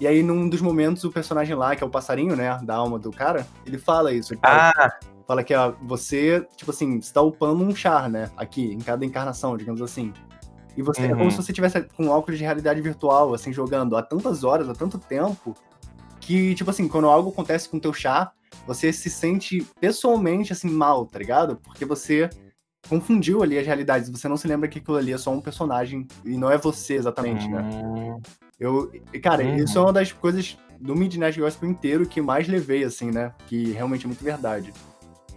E 0.00 0.06
aí, 0.06 0.22
num 0.22 0.48
dos 0.48 0.60
momentos, 0.60 1.04
o 1.04 1.10
personagem 1.10 1.54
lá, 1.54 1.76
que 1.76 1.84
é 1.84 1.86
o 1.86 1.90
passarinho, 1.90 2.34
né, 2.34 2.58
da 2.62 2.74
alma 2.74 2.98
do 2.98 3.10
cara, 3.10 3.46
ele 3.64 3.78
fala 3.78 4.12
isso. 4.12 4.32
Ele 4.34 4.40
fala, 4.40 4.72
Ah, 4.76 4.98
fala 5.26 5.44
que 5.44 5.54
ó, 5.54 5.72
você, 5.82 6.46
tipo 6.56 6.70
assim, 6.70 6.98
está 6.98 7.22
upando 7.22 7.62
um 7.62 7.74
char, 7.74 8.10
né, 8.10 8.30
aqui, 8.36 8.72
em 8.72 8.78
cada 8.78 9.04
encarnação, 9.04 9.56
digamos 9.56 9.80
assim. 9.80 10.12
E 10.76 10.82
você 10.82 11.02
é 11.02 11.08
como 11.10 11.24
Uhum. 11.24 11.30
se 11.30 11.36
você 11.36 11.52
tivesse 11.52 11.80
com 11.96 12.08
óculos 12.08 12.36
de 12.38 12.44
realidade 12.44 12.80
virtual, 12.80 13.32
assim, 13.32 13.52
jogando 13.52 13.96
há 13.96 14.02
tantas 14.02 14.42
horas, 14.42 14.68
há 14.68 14.74
tanto 14.74 14.98
tempo, 14.98 15.54
que, 16.20 16.54
tipo 16.56 16.68
assim, 16.70 16.88
quando 16.88 17.08
algo 17.08 17.30
acontece 17.30 17.68
com 17.68 17.76
o 17.76 17.80
teu 17.80 17.92
chá, 17.92 18.32
você 18.66 18.92
se 18.92 19.08
sente 19.08 19.64
pessoalmente, 19.80 20.52
assim, 20.52 20.68
mal, 20.68 21.06
tá 21.06 21.18
ligado? 21.20 21.56
Porque 21.62 21.84
você 21.84 22.28
confundiu 22.88 23.42
ali 23.42 23.56
as 23.58 23.66
realidades, 23.66 24.10
você 24.10 24.26
não 24.28 24.36
se 24.36 24.48
lembra 24.48 24.68
que 24.68 24.78
aquilo 24.80 24.96
ali 24.96 25.12
é 25.12 25.18
só 25.18 25.30
um 25.30 25.40
personagem 25.40 26.06
e 26.24 26.36
não 26.36 26.50
é 26.50 26.58
você 26.58 26.94
exatamente, 26.94 27.48
né? 27.48 27.62
Eu, 28.58 28.90
cara, 29.22 29.42
Uhum. 29.42 29.56
isso 29.56 29.78
é 29.78 29.80
uma 29.80 29.92
das 29.92 30.12
coisas 30.12 30.56
do 30.80 30.94
Midnight 30.94 31.38
Gospel 31.40 31.68
inteiro 31.68 32.06
que 32.06 32.20
mais 32.20 32.46
levei, 32.48 32.84
assim, 32.84 33.10
né? 33.10 33.32
Que 33.46 33.72
realmente 33.72 34.04
é 34.04 34.08
muito 34.08 34.22
verdade. 34.22 34.72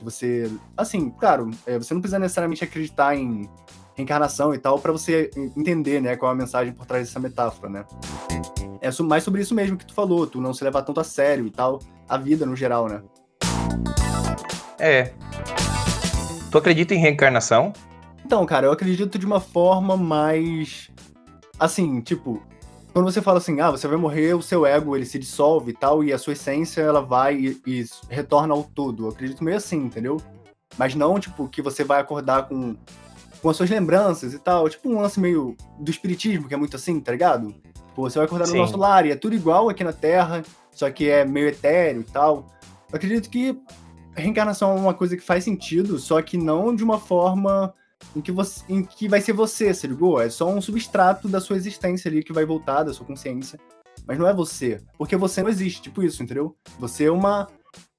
Você, 0.02 0.52
assim, 0.76 1.10
claro, 1.10 1.50
é, 1.66 1.78
você 1.78 1.94
não 1.94 2.02
precisa 2.02 2.20
necessariamente 2.20 2.64
acreditar 2.64 3.16
em 3.16 3.50
reencarnação 3.96 4.54
e 4.54 4.60
tal 4.60 4.78
pra 4.78 4.92
você 4.92 5.32
en- 5.36 5.52
entender, 5.58 6.00
né, 6.00 6.16
qual 6.16 6.32
é 6.32 6.36
a 6.36 6.38
mensagem 6.38 6.72
por 6.72 6.86
trás 6.86 7.08
dessa 7.08 7.20
metáfora, 7.20 7.68
né? 7.70 7.86
É 8.80 8.92
mais 9.02 9.24
sobre 9.24 9.42
isso 9.42 9.56
mesmo 9.56 9.76
que 9.76 9.86
tu 9.88 9.94
falou, 9.96 10.28
tu 10.28 10.40
não 10.40 10.54
se 10.54 10.64
levar 10.64 10.84
tanto 10.84 11.00
a 11.00 11.04
sério 11.04 11.48
e 11.48 11.50
tal, 11.52 11.80
a 12.08 12.16
vida 12.18 12.46
no 12.46 12.56
geral, 12.56 12.88
né? 12.88 13.02
é. 14.80 15.12
Tu 16.52 16.58
acredita 16.58 16.94
em 16.94 17.00
reencarnação? 17.00 17.74
Então, 18.24 18.46
cara, 18.46 18.68
eu 18.68 18.72
acredito 18.72 19.18
de 19.18 19.26
uma 19.26 19.40
forma 19.40 19.98
mais. 19.98 20.90
Assim, 21.60 22.00
tipo. 22.02 22.42
Quando 22.98 23.12
você 23.12 23.22
fala 23.22 23.38
assim, 23.38 23.60
ah, 23.62 23.70
você 23.70 23.88
vai 23.88 23.96
morrer, 23.96 24.34
o 24.34 24.42
seu 24.42 24.66
ego 24.66 24.96
ele 24.96 25.06
se 25.06 25.20
dissolve 25.20 25.70
e 25.70 25.74
tal, 25.76 26.04
e 26.04 26.12
a 26.12 26.18
sua 26.18 26.34
essência 26.34 26.82
ela 26.82 27.00
vai 27.00 27.36
e, 27.36 27.62
e 27.64 27.86
retorna 28.10 28.56
ao 28.56 28.64
todo. 28.64 29.06
Eu 29.06 29.10
acredito 29.10 29.44
meio 29.44 29.56
assim, 29.56 29.78
entendeu? 29.78 30.20
Mas 30.80 30.96
não, 30.96 31.20
tipo, 31.20 31.48
que 31.48 31.62
você 31.62 31.84
vai 31.84 32.02
acordar 32.02 32.48
com, 32.48 32.76
com 33.40 33.50
as 33.52 33.56
suas 33.56 33.70
lembranças 33.70 34.34
e 34.34 34.40
tal. 34.40 34.68
Tipo 34.68 34.90
um 34.90 35.00
lance 35.00 35.20
meio 35.20 35.56
do 35.78 35.92
espiritismo, 35.92 36.48
que 36.48 36.56
é 36.56 36.58
muito 36.58 36.76
assim, 36.76 37.00
tá 37.00 37.12
ligado? 37.12 37.54
Pô, 37.94 38.10
você 38.10 38.18
vai 38.18 38.26
acordar 38.26 38.48
no 38.48 38.54
Sim. 38.54 38.58
nosso 38.58 38.78
lar 38.78 39.06
e 39.06 39.12
é 39.12 39.16
tudo 39.16 39.36
igual 39.36 39.70
aqui 39.70 39.84
na 39.84 39.94
Terra, 39.94 40.42
só 40.72 40.90
que 40.90 41.08
é 41.08 41.24
meio 41.24 41.50
etéreo 41.50 42.02
e 42.02 42.12
tal. 42.12 42.48
Eu 42.92 42.96
acredito 42.96 43.30
que 43.30 43.62
reencarnação 44.16 44.76
é 44.76 44.80
uma 44.80 44.96
coisa 44.96 45.16
que 45.16 45.22
faz 45.22 45.44
sentido, 45.44 46.00
só 46.00 46.20
que 46.20 46.36
não 46.36 46.76
de 46.76 46.84
uma 46.84 46.98
forma 46.98 47.72
em 48.16 48.22
que, 48.22 48.32
você, 48.32 48.64
em 48.70 48.84
que 48.84 49.08
vai 49.08 49.22
ser 49.22 49.34
você, 49.34 49.74
se 49.74 49.88
ligou? 49.88 50.22
É 50.22 50.30
só 50.30 50.50
um 50.50 50.62
substrato 50.62 51.28
da 51.28 51.40
sua 51.40 51.56
existência 51.56 52.10
ali 52.10 52.24
que 52.24 52.34
vai 52.34 52.46
voltar, 52.46 52.84
da 52.84 52.94
sua 52.94 53.06
consciência. 53.06 53.60
Mas 54.06 54.18
não 54.18 54.28
é 54.28 54.34
você. 54.34 54.82
Porque 54.98 55.16
você 55.16 55.42
não 55.42 55.50
existe, 55.50 55.82
tipo 55.82 56.02
isso, 56.04 56.24
entendeu? 56.24 56.56
Você 56.80 57.06
é 57.06 57.12
uma 57.12 57.48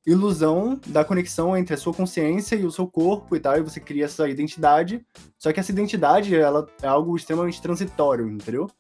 ilusão 0.06 0.80
da 0.86 1.04
conexão 1.04 1.56
entre 1.56 1.74
a 1.74 1.76
sua 1.76 1.92
consciência 1.92 2.56
e 2.56 2.64
o 2.64 2.70
seu 2.70 2.86
corpo 2.86 3.36
e 3.36 3.40
tal, 3.40 3.58
e 3.58 3.62
você 3.62 3.78
cria 3.78 4.06
essa 4.06 4.28
identidade. 4.28 5.04
Só 5.38 5.52
que 5.52 5.60
essa 5.60 5.70
identidade, 5.70 6.34
ela 6.34 6.66
é 6.82 6.86
algo 6.86 7.14
extremamente 7.14 7.60
transitório, 7.60 8.26
entendeu? 8.26 8.70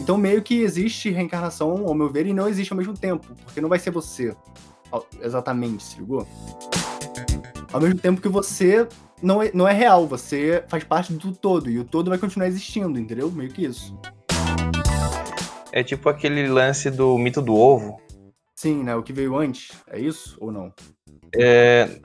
Então 0.00 0.16
meio 0.16 0.40
que 0.40 0.62
existe 0.62 1.10
reencarnação, 1.10 1.86
ao 1.86 1.94
meu 1.94 2.10
ver, 2.10 2.26
e 2.26 2.32
não 2.32 2.48
existe 2.48 2.72
ao 2.72 2.78
mesmo 2.78 2.94
tempo, 2.94 3.26
porque 3.44 3.60
não 3.60 3.68
vai 3.68 3.78
ser 3.78 3.90
você 3.90 4.34
exatamente, 5.20 5.82
se 5.82 5.98
ligou? 5.98 6.26
Ao 7.72 7.80
mesmo 7.80 7.98
tempo 7.98 8.20
que 8.20 8.28
você 8.28 8.88
não 9.22 9.42
é, 9.42 9.50
não 9.52 9.66
é 9.66 9.72
real, 9.72 10.06
você 10.06 10.64
faz 10.68 10.84
parte 10.84 11.12
do 11.12 11.32
todo, 11.32 11.70
e 11.70 11.78
o 11.78 11.84
todo 11.84 12.10
vai 12.10 12.18
continuar 12.18 12.46
existindo, 12.48 12.98
entendeu? 12.98 13.30
Meio 13.30 13.50
que 13.50 13.64
isso. 13.64 13.98
É 15.72 15.82
tipo 15.82 16.08
aquele 16.08 16.48
lance 16.48 16.90
do 16.90 17.16
mito 17.18 17.42
do 17.42 17.54
ovo. 17.54 18.00
Sim, 18.54 18.82
né? 18.82 18.94
O 18.96 19.02
que 19.02 19.12
veio 19.12 19.36
antes, 19.36 19.72
é 19.90 19.98
isso 19.98 20.36
ou 20.40 20.50
não? 20.50 20.72
É, 21.34 22.00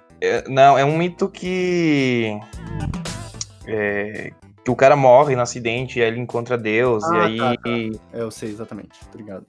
não, 0.48 0.78
é 0.78 0.84
um 0.84 0.98
mito 0.98 1.30
que. 1.30 2.38
é, 3.66 4.32
que 4.64 4.72
o 4.72 4.76
cara 4.76 4.96
morre 4.96 5.36
no 5.36 5.42
acidente 5.42 6.00
e 6.00 6.02
aí 6.02 6.10
ele 6.10 6.20
encontra 6.20 6.58
Deus. 6.58 7.04
Ah, 7.06 7.30
e 7.30 7.38
tá, 7.38 7.56
aí, 7.66 8.00
É, 8.14 8.22
eu 8.22 8.32
sei 8.32 8.50
exatamente. 8.50 9.00
Obrigado. 9.10 9.46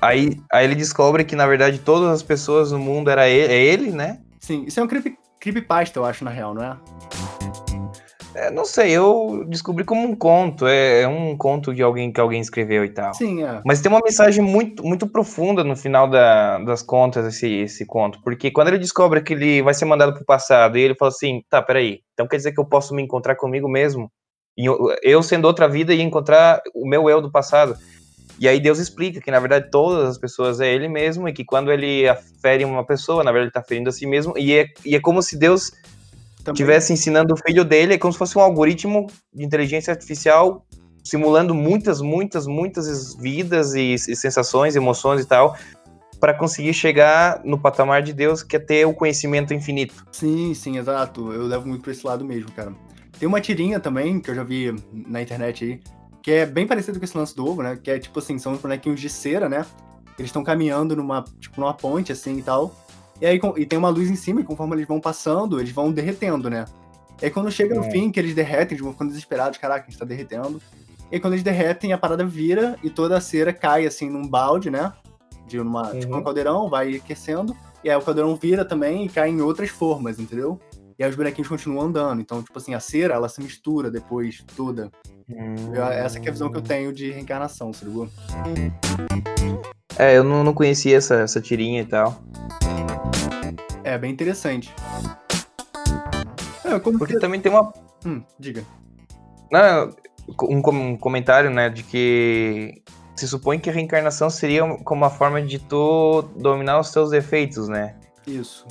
aí, 0.00 0.38
aí 0.52 0.64
ele 0.64 0.74
descobre 0.74 1.24
que, 1.24 1.34
na 1.34 1.46
verdade, 1.46 1.78
todas 1.78 2.10
as 2.10 2.22
pessoas 2.22 2.70
no 2.72 2.78
mundo 2.78 3.10
era 3.10 3.28
ele, 3.28 3.52
é 3.52 3.64
ele, 3.64 3.90
né? 3.90 4.20
Sim, 4.38 4.64
isso 4.66 4.80
é 4.80 4.82
um 4.82 4.88
creep, 4.88 5.16
creepypasta, 5.42 5.98
eu 5.98 6.04
acho, 6.04 6.24
na 6.24 6.30
real, 6.30 6.54
não 6.54 6.62
é? 6.62 6.76
É, 8.34 8.50
não 8.50 8.64
sei, 8.64 8.92
eu 8.92 9.44
descobri 9.48 9.84
como 9.84 10.08
um 10.08 10.14
conto. 10.14 10.66
É, 10.66 11.02
é 11.02 11.08
um 11.08 11.36
conto 11.36 11.74
de 11.74 11.82
alguém 11.82 12.10
que 12.12 12.20
alguém 12.20 12.40
escreveu 12.40 12.84
e 12.84 12.88
tal. 12.88 13.12
Sim, 13.12 13.42
é. 13.42 13.60
Mas 13.66 13.82
tem 13.82 13.90
uma 13.92 14.00
mensagem 14.02 14.42
muito, 14.42 14.82
muito 14.84 15.06
profunda 15.06 15.62
no 15.64 15.76
final 15.76 16.08
da- 16.08 16.58
das 16.60 16.80
contas, 16.82 17.26
esse, 17.26 17.46
esse 17.52 17.84
conto. 17.84 18.20
Porque 18.22 18.50
quando 18.50 18.68
ele 18.68 18.78
descobre 18.78 19.20
que 19.20 19.34
ele 19.34 19.62
vai 19.62 19.74
ser 19.74 19.84
mandado 19.84 20.14
pro 20.14 20.24
passado, 20.24 20.78
e 20.78 20.80
ele 20.80 20.94
fala 20.94 21.10
assim, 21.10 21.42
tá, 21.50 21.60
peraí, 21.60 22.00
então 22.14 22.26
quer 22.26 22.36
dizer 22.36 22.52
que 22.52 22.60
eu 22.60 22.64
posso 22.64 22.94
me 22.94 23.02
encontrar 23.02 23.34
comigo 23.34 23.68
mesmo? 23.68 24.10
E 24.56 24.64
eu, 24.64 24.78
eu 25.02 25.22
sendo 25.22 25.46
outra 25.46 25.68
vida, 25.68 25.92
ia 25.92 26.02
encontrar 26.02 26.62
o 26.74 26.88
meu 26.88 27.10
eu 27.10 27.20
do 27.20 27.30
passado. 27.32 27.74
E 28.42 28.48
aí 28.48 28.58
Deus 28.58 28.80
explica 28.80 29.20
que, 29.20 29.30
na 29.30 29.38
verdade, 29.38 29.70
todas 29.70 30.08
as 30.08 30.18
pessoas 30.18 30.58
é 30.60 30.66
ele 30.66 30.88
mesmo, 30.88 31.28
e 31.28 31.32
que 31.32 31.44
quando 31.44 31.70
ele 31.70 32.08
afere 32.08 32.64
uma 32.64 32.84
pessoa, 32.84 33.22
na 33.22 33.30
verdade, 33.30 33.44
ele 33.44 33.52
tá 33.52 33.62
ferindo 33.62 33.88
a 33.88 33.92
si 33.92 34.04
mesmo, 34.04 34.34
e 34.36 34.52
é, 34.52 34.66
e 34.84 34.96
é 34.96 35.00
como 35.00 35.22
se 35.22 35.38
Deus 35.38 35.70
Também. 36.42 36.56
tivesse 36.56 36.92
ensinando 36.92 37.34
o 37.34 37.36
filho 37.36 37.64
dele, 37.64 37.94
é 37.94 37.98
como 37.98 38.12
se 38.12 38.18
fosse 38.18 38.36
um 38.36 38.40
algoritmo 38.40 39.06
de 39.32 39.44
inteligência 39.44 39.92
artificial 39.92 40.66
simulando 41.04 41.54
muitas, 41.54 42.00
muitas, 42.00 42.44
muitas 42.44 43.14
vidas 43.14 43.74
e, 43.74 43.94
e 43.94 44.16
sensações, 44.16 44.74
emoções 44.74 45.20
e 45.20 45.24
tal, 45.24 45.56
para 46.18 46.34
conseguir 46.34 46.74
chegar 46.74 47.40
no 47.44 47.56
patamar 47.56 48.02
de 48.02 48.12
Deus, 48.12 48.42
que 48.42 48.56
é 48.56 48.58
ter 48.58 48.84
o 48.84 48.92
conhecimento 48.92 49.54
infinito. 49.54 50.04
Sim, 50.10 50.52
sim, 50.52 50.78
exato. 50.78 51.32
Eu 51.32 51.46
levo 51.46 51.68
muito 51.68 51.82
pra 51.82 51.92
esse 51.92 52.04
lado 52.04 52.24
mesmo, 52.24 52.50
cara. 52.50 52.72
Tem 53.20 53.28
uma 53.28 53.40
tirinha 53.40 53.78
também, 53.78 54.18
que 54.18 54.28
eu 54.28 54.34
já 54.34 54.42
vi 54.42 54.74
na 54.92 55.22
internet 55.22 55.64
aí, 55.64 55.80
que 56.22 56.30
é 56.30 56.46
bem 56.46 56.66
parecido 56.66 56.98
com 56.98 57.04
esse 57.04 57.16
lance 57.16 57.34
do 57.34 57.46
ovo, 57.46 57.62
né? 57.62 57.76
Que 57.82 57.90
é 57.90 57.98
tipo 57.98 58.18
assim, 58.18 58.38
são 58.38 58.52
os 58.52 58.60
bonequinhos 58.60 59.00
de 59.00 59.08
cera, 59.08 59.48
né? 59.48 59.66
Eles 60.18 60.28
estão 60.28 60.44
caminhando 60.44 60.94
numa, 60.94 61.24
tipo, 61.40 61.60
numa 61.60 61.74
ponte, 61.74 62.12
assim, 62.12 62.38
e 62.38 62.42
tal. 62.42 62.74
E 63.20 63.26
aí 63.26 63.38
com- 63.38 63.56
e 63.56 63.64
tem 63.66 63.78
uma 63.78 63.88
luz 63.88 64.10
em 64.10 64.16
cima, 64.16 64.40
e 64.40 64.44
conforme 64.44 64.76
eles 64.76 64.86
vão 64.86 65.00
passando, 65.00 65.58
eles 65.58 65.72
vão 65.72 65.90
derretendo, 65.92 66.48
né? 66.50 66.64
E 67.20 67.26
aí 67.26 67.30
quando 67.30 67.50
chega 67.50 67.74
no 67.74 67.84
É. 67.84 67.90
fim, 67.90 68.10
que 68.10 68.18
eles 68.20 68.34
derretem, 68.34 68.74
eles 68.74 68.82
vão 68.82 68.92
ficando 68.92 69.08
desesperados, 69.08 69.58
caraca, 69.58 69.86
a 69.86 69.90
gente 69.90 69.98
tá 69.98 70.04
derretendo. 70.04 70.60
E 71.10 71.14
aí 71.16 71.20
quando 71.20 71.34
eles 71.34 71.44
derretem, 71.44 71.92
a 71.92 71.98
parada 71.98 72.24
vira 72.24 72.76
e 72.82 72.90
toda 72.90 73.16
a 73.16 73.20
cera 73.20 73.52
cai, 73.52 73.86
assim, 73.86 74.08
num 74.10 74.26
balde, 74.26 74.70
né? 74.70 74.92
De 75.46 75.58
uma, 75.60 75.90
tipo, 75.94 76.12
Uhum. 76.12 76.20
um 76.20 76.24
caldeirão, 76.24 76.68
vai 76.68 76.96
aquecendo. 76.96 77.54
E 77.84 77.90
aí 77.90 77.96
o 77.96 78.00
caldeirão 78.02 78.34
vira 78.36 78.64
também 78.64 79.04
e 79.06 79.08
cai 79.08 79.28
em 79.28 79.40
outras 79.40 79.70
formas, 79.70 80.18
entendeu? 80.18 80.58
E 80.98 81.02
aí 81.04 81.10
os 81.10 81.16
bonequinhos 81.16 81.48
continuam 81.48 81.86
andando. 81.86 82.20
Então, 82.20 82.42
tipo 82.42 82.56
assim, 82.58 82.74
a 82.74 82.80
cera, 82.80 83.14
ela 83.14 83.28
se 83.28 83.42
mistura 83.42 83.90
depois 83.90 84.44
toda. 84.56 84.90
Eu- 85.74 85.84
essa 85.84 86.18
que 86.20 86.26
é 86.26 86.30
a 86.30 86.32
visão 86.32 86.50
que 86.50 86.58
eu 86.58 86.62
tenho 86.62 86.92
de 86.92 87.10
reencarnação, 87.10 87.72
ligou? 87.84 88.08
É, 89.98 90.16
eu 90.16 90.24
não, 90.24 90.42
não 90.42 90.54
conhecia 90.54 90.96
essa, 90.96 91.16
essa 91.16 91.40
tirinha 91.40 91.82
e 91.82 91.86
tal. 91.86 92.20
É 93.84 93.98
bem 93.98 94.10
interessante. 94.12 94.74
É, 96.64 96.78
Porque 96.78 97.14
que... 97.14 97.20
também 97.20 97.40
tem 97.40 97.50
uma. 97.52 97.72
Hum, 98.06 98.22
diga. 98.38 98.64
Não, 99.50 99.90
um, 100.48 100.62
com- 100.62 100.72
um 100.92 100.96
comentário, 100.96 101.50
né, 101.50 101.68
de 101.68 101.82
que 101.82 102.82
se 103.14 103.28
supõe 103.28 103.58
que 103.58 103.68
a 103.68 103.72
reencarnação 103.72 104.30
seria 104.30 104.62
como 104.84 105.02
uma 105.02 105.10
forma 105.10 105.42
de 105.42 105.58
tu 105.58 106.22
dominar 106.36 106.80
os 106.80 106.90
teus 106.90 107.10
defeitos, 107.10 107.68
né? 107.68 107.94
Isso. 108.26 108.66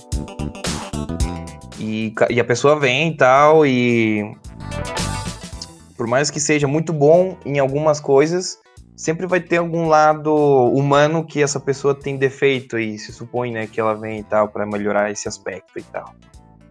E, 1.80 2.14
e 2.30 2.40
a 2.40 2.44
pessoa 2.44 2.80
vem 2.80 3.10
e 3.10 3.18
tal, 3.18 3.66
e 3.66 4.36
por 6.02 6.08
mais 6.08 6.32
que 6.32 6.40
seja 6.40 6.68
muito 6.68 6.92
bom 6.92 7.38
em 7.46 7.60
algumas 7.60 8.00
coisas, 8.00 8.58
sempre 8.96 9.28
vai 9.28 9.40
ter 9.40 9.58
algum 9.58 9.88
lado 9.88 10.34
humano 10.74 11.24
que 11.24 11.44
essa 11.44 11.60
pessoa 11.60 11.94
tem 11.94 12.18
defeito 12.18 12.80
e 12.80 12.98
se 12.98 13.14
supõe, 13.14 13.52
né, 13.52 13.68
que 13.68 13.80
ela 13.80 13.94
vem 13.94 14.22
e 14.22 14.24
tal 14.24 14.48
para 14.48 14.66
melhorar 14.66 15.12
esse 15.12 15.28
aspecto 15.28 15.78
e 15.78 15.84
tal. 15.84 16.16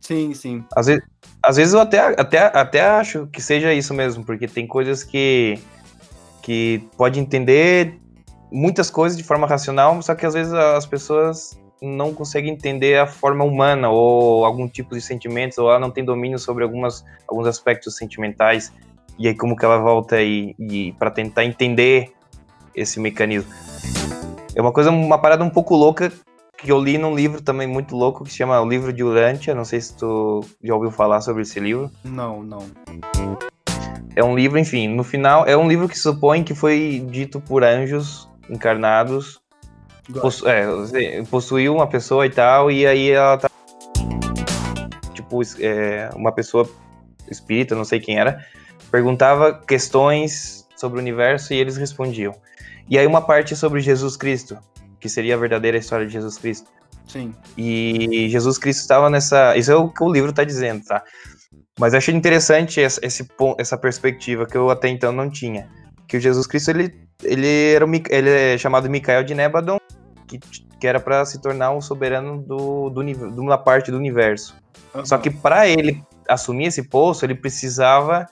Sim, 0.01 0.35
sim. 0.35 0.65
Às 0.75 0.87
vezes, 0.87 1.05
às 1.41 1.57
vezes 1.57 1.75
eu 1.75 1.79
até, 1.79 2.01
até, 2.21 2.39
até 2.39 2.81
acho 2.81 3.29
que 3.29 3.41
seja 3.41 3.73
isso 3.73 3.95
mesmo, 3.95 4.25
porque 4.25 4.49
tem 4.49 4.67
coisas 4.67 5.05
que 5.05 5.61
que 6.43 6.83
pode 6.97 7.21
entender 7.21 8.01
muitas 8.51 8.91
coisas 8.91 9.17
de 9.17 9.23
forma 9.23 9.47
racional, 9.47 10.03
só 10.03 10.13
que 10.17 10.27
às 10.27 10.35
vezes 10.35 10.53
as 10.53 10.87
pessoas 10.87 11.57
não 11.81 12.13
conseguem 12.13 12.53
entender 12.53 12.99
a 12.99 13.07
forma 13.07 13.45
humana 13.45 13.91
ou 13.91 14.45
algum 14.45 14.69
tipo 14.69 14.93
de 14.93 15.01
sentimentos, 15.01 15.57
ou 15.57 15.71
ela 15.71 15.79
não 15.79 15.91
tem 15.91 16.05
domínio 16.05 16.39
sobre 16.39 16.65
algumas, 16.65 17.05
alguns 17.29 17.47
aspectos 17.47 17.97
sentimentais, 17.97 18.73
e 19.19 19.29
aí 19.29 19.35
como 19.35 19.57
que 19.57 19.65
ela 19.65 19.79
volta 19.79 20.21
e, 20.23 20.55
e 20.59 20.93
para 20.93 21.11
tentar 21.11 21.45
entender 21.45 22.13
esse 22.75 22.99
mecanismo. 23.01 23.53
É 24.55 24.61
uma 24.61 24.73
coisa, 24.73 24.91
uma 24.91 25.19
parada 25.19 25.45
um 25.45 25.51
pouco 25.51 25.75
louca 25.77 26.13
que 26.57 26.71
eu 26.71 26.79
li 26.79 26.99
num 26.99 27.15
livro 27.15 27.41
também 27.41 27.67
muito 27.67 27.97
louco 27.97 28.25
que 28.25 28.31
se 28.31 28.37
chama 28.37 28.61
O 28.61 28.69
Livro 28.69 28.93
de 28.93 29.03
Urântia, 29.03 29.55
não 29.55 29.65
sei 29.65 29.81
se 29.81 29.97
tu 29.97 30.45
já 30.63 30.75
ouviu 30.75 30.91
falar 30.91 31.21
sobre 31.21 31.43
esse 31.43 31.59
livro. 31.59 31.91
Não, 32.05 32.43
não. 32.43 32.67
É 34.15 34.23
um 34.23 34.35
livro, 34.35 34.59
enfim, 34.59 34.89
no 34.89 35.03
final, 35.03 35.47
é 35.47 35.57
um 35.57 35.69
livro 35.69 35.89
que 35.89 35.99
supõe 35.99 36.43
que 36.43 36.55
foi 36.55 37.05
dito 37.11 37.41
por 37.41 37.65
anjos 37.65 38.29
encarnados, 38.49 39.41
possu 40.21 40.47
é, 40.49 41.23
possuiu 41.31 41.75
uma 41.75 41.87
pessoa 41.87 42.27
e 42.27 42.31
tal, 42.31 42.71
e 42.71 42.87
aí 42.87 43.11
ela 43.11 43.39
tá. 43.39 43.49
Tipo, 45.15 45.41
é, 45.61 46.11
uma 46.15 46.33
pessoa 46.33 46.69
espírita, 47.31 47.75
não 47.75 47.85
sei 47.85 48.01
quem 48.01 48.19
era, 48.19 48.45
perguntava 48.91 49.55
questões 49.55 50.67
sobre 50.77 50.99
o 50.99 51.03
universo 51.03 51.53
e 51.53 51.57
eles 51.57 51.77
respondiam. 51.77 52.35
E 52.89 52.99
aí 52.99 53.07
uma 53.07 53.23
parte 53.23 53.55
sobre 53.55 53.81
Jesus 53.81 54.17
Cristo, 54.17 54.59
que 54.99 55.09
seria 55.09 55.35
a 55.35 55.39
verdadeira 55.39 55.79
história 55.79 56.07
de 56.07 56.13
Jesus 56.13 56.39
Cristo. 56.39 56.69
Sim. 57.07 57.35
E 57.57 58.29
Jesus 58.29 58.59
Cristo 58.59 58.81
estava 58.81 59.11
nessa. 59.11 59.57
Isso 59.57 59.71
é 59.71 59.77
o 59.77 59.89
que 59.89 60.03
o 60.03 60.13
livro 60.13 60.31
está 60.31 60.45
dizendo, 60.45 60.85
tá? 60.85 61.03
Mas 61.79 61.93
eu 61.93 61.99
achei 61.99 62.15
interessante 62.15 62.81
essa, 62.81 63.01
esse, 63.05 63.27
essa 63.59 63.77
perspectiva 63.77 64.47
que 64.47 64.57
eu 64.57 64.71
até 64.71 64.89
então 64.89 65.13
não 65.13 65.31
tinha. 65.31 65.69
Que 66.07 66.17
o 66.17 66.21
Jesus 66.21 66.47
Cristo, 66.47 66.71
ele, 66.71 66.95
ele, 67.23 67.73
era 67.73 67.87
o 67.87 67.91
ele 68.11 68.31
é 68.31 68.59
chamado 68.59 68.89
Micael 68.89 69.25
de 69.25 69.35
Nebadon, 69.35 69.79
que, 70.27 70.39
que 70.39 70.87
era 70.87 71.01
para 71.01 71.25
se 71.25 71.41
tornar 71.41 71.73
um 71.73 71.81
soberano 71.81 72.43
do, 72.43 72.91
do, 72.91 73.03
de 73.03 73.41
uma 73.41 73.59
parte 73.59 73.91
do 73.91 73.97
universo. 73.97 74.55
Só 75.05 75.15
Aham. 75.15 75.23
que 75.23 75.31
para 75.31 75.67
ele 75.69 76.03
assumir 76.29 76.67
esse 76.67 76.83
posto, 76.83 77.25
ele 77.25 77.35
precisava 77.35 78.27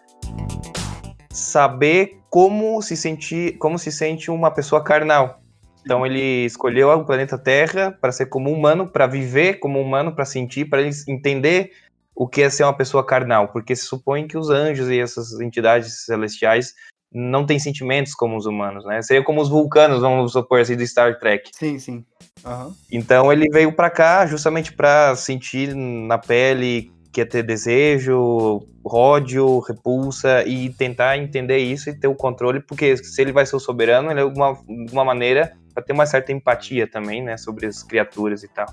saber 1.30 2.18
como 2.28 2.80
se 2.82 2.96
sentir, 2.96 3.56
como 3.58 3.78
se 3.78 3.90
sente 3.90 4.30
uma 4.30 4.50
pessoa 4.50 4.82
carnal. 4.82 5.40
Então 5.84 6.04
ele 6.04 6.44
escolheu 6.44 6.90
o 6.90 7.04
planeta 7.04 7.38
Terra 7.38 7.96
para 7.98 8.12
ser 8.12 8.26
como 8.26 8.50
humano, 8.50 8.86
para 8.86 9.06
viver 9.06 9.54
como 9.54 9.80
humano, 9.80 10.14
para 10.14 10.24
sentir, 10.24 10.68
para 10.68 10.82
ele 10.82 10.90
entender 11.08 11.70
o 12.14 12.28
que 12.28 12.42
é 12.42 12.50
ser 12.50 12.64
uma 12.64 12.76
pessoa 12.76 13.06
carnal, 13.06 13.48
porque 13.48 13.76
se 13.76 13.86
supõe 13.86 14.26
que 14.26 14.36
os 14.36 14.50
anjos 14.50 14.90
e 14.90 14.98
essas 14.98 15.40
entidades 15.40 16.04
celestiais 16.04 16.74
não 17.12 17.46
têm 17.46 17.58
sentimentos 17.58 18.12
como 18.12 18.36
os 18.36 18.44
humanos, 18.44 18.84
né? 18.84 19.00
Seria 19.00 19.24
como 19.24 19.40
os 19.40 19.48
vulcanos, 19.48 20.00
vamos 20.00 20.32
supor 20.32 20.60
assim, 20.60 20.76
do 20.76 20.86
Star 20.86 21.18
Trek. 21.18 21.50
Sim, 21.54 21.78
sim. 21.78 22.04
Aham. 22.44 22.74
Então 22.90 23.32
ele 23.32 23.48
veio 23.48 23.72
pra 23.72 23.88
cá 23.88 24.26
justamente 24.26 24.72
pra 24.72 25.16
sentir 25.16 25.74
na 25.74 26.18
pele 26.18 26.92
que 27.18 27.22
é 27.22 27.24
ter 27.24 27.42
desejo, 27.42 28.62
ódio, 28.84 29.58
repulsa 29.58 30.44
e 30.46 30.70
tentar 30.70 31.18
entender 31.18 31.58
isso 31.58 31.90
e 31.90 31.98
ter 31.98 32.06
o 32.06 32.14
controle, 32.14 32.60
porque 32.60 32.96
se 32.96 33.20
ele 33.20 33.32
vai 33.32 33.44
ser 33.44 33.56
o 33.56 33.60
soberano, 33.60 34.08
ele 34.08 34.20
é 34.20 34.22
de 34.22 34.28
alguma, 34.28 34.54
de 34.54 34.82
alguma 34.82 35.04
maneira 35.04 35.52
para 35.74 35.82
ter 35.82 35.92
uma 35.92 36.06
certa 36.06 36.30
empatia 36.30 36.86
também, 36.88 37.20
né, 37.20 37.36
sobre 37.36 37.66
as 37.66 37.82
criaturas 37.82 38.44
e 38.44 38.48
tal. 38.48 38.66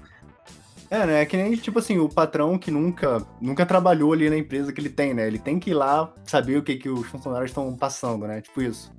É, 0.91 1.05
né? 1.07 1.21
É 1.23 1.25
que 1.25 1.35
nem, 1.35 1.55
tipo 1.55 1.79
assim, 1.79 1.97
o 1.97 2.07
patrão 2.07 2.55
que 2.59 2.69
nunca, 2.69 3.25
nunca 3.41 3.65
trabalhou 3.65 4.13
ali 4.13 4.29
na 4.29 4.37
empresa 4.37 4.71
que 4.71 4.79
ele 4.79 4.89
tem, 4.89 5.15
né? 5.15 5.25
Ele 5.25 5.39
tem 5.39 5.57
que 5.57 5.71
ir 5.71 5.73
lá 5.73 6.13
saber 6.23 6.57
o 6.57 6.63
que, 6.63 6.75
que 6.75 6.87
os 6.87 7.07
funcionários 7.07 7.49
estão 7.49 7.75
passando, 7.75 8.27
né? 8.27 8.41
Tipo 8.41 8.61
isso. 8.61 8.93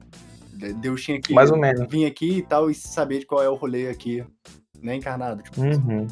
De- 0.53 0.73
Deus 0.73 1.01
tinha 1.05 1.21
que 1.21 1.33
Mais 1.33 1.53
ou 1.53 1.57
menos. 1.57 1.87
vir 1.89 2.05
aqui 2.05 2.39
e 2.39 2.43
tal 2.43 2.69
e 2.69 2.75
saber 2.75 3.21
de 3.21 3.27
qual 3.27 3.41
é 3.41 3.49
o 3.49 3.55
rolê 3.55 3.89
aqui, 3.89 4.25
né? 4.83 4.97
Encarnado. 4.97 5.45
Tipo, 5.45 5.61
Uhum. 5.61 6.09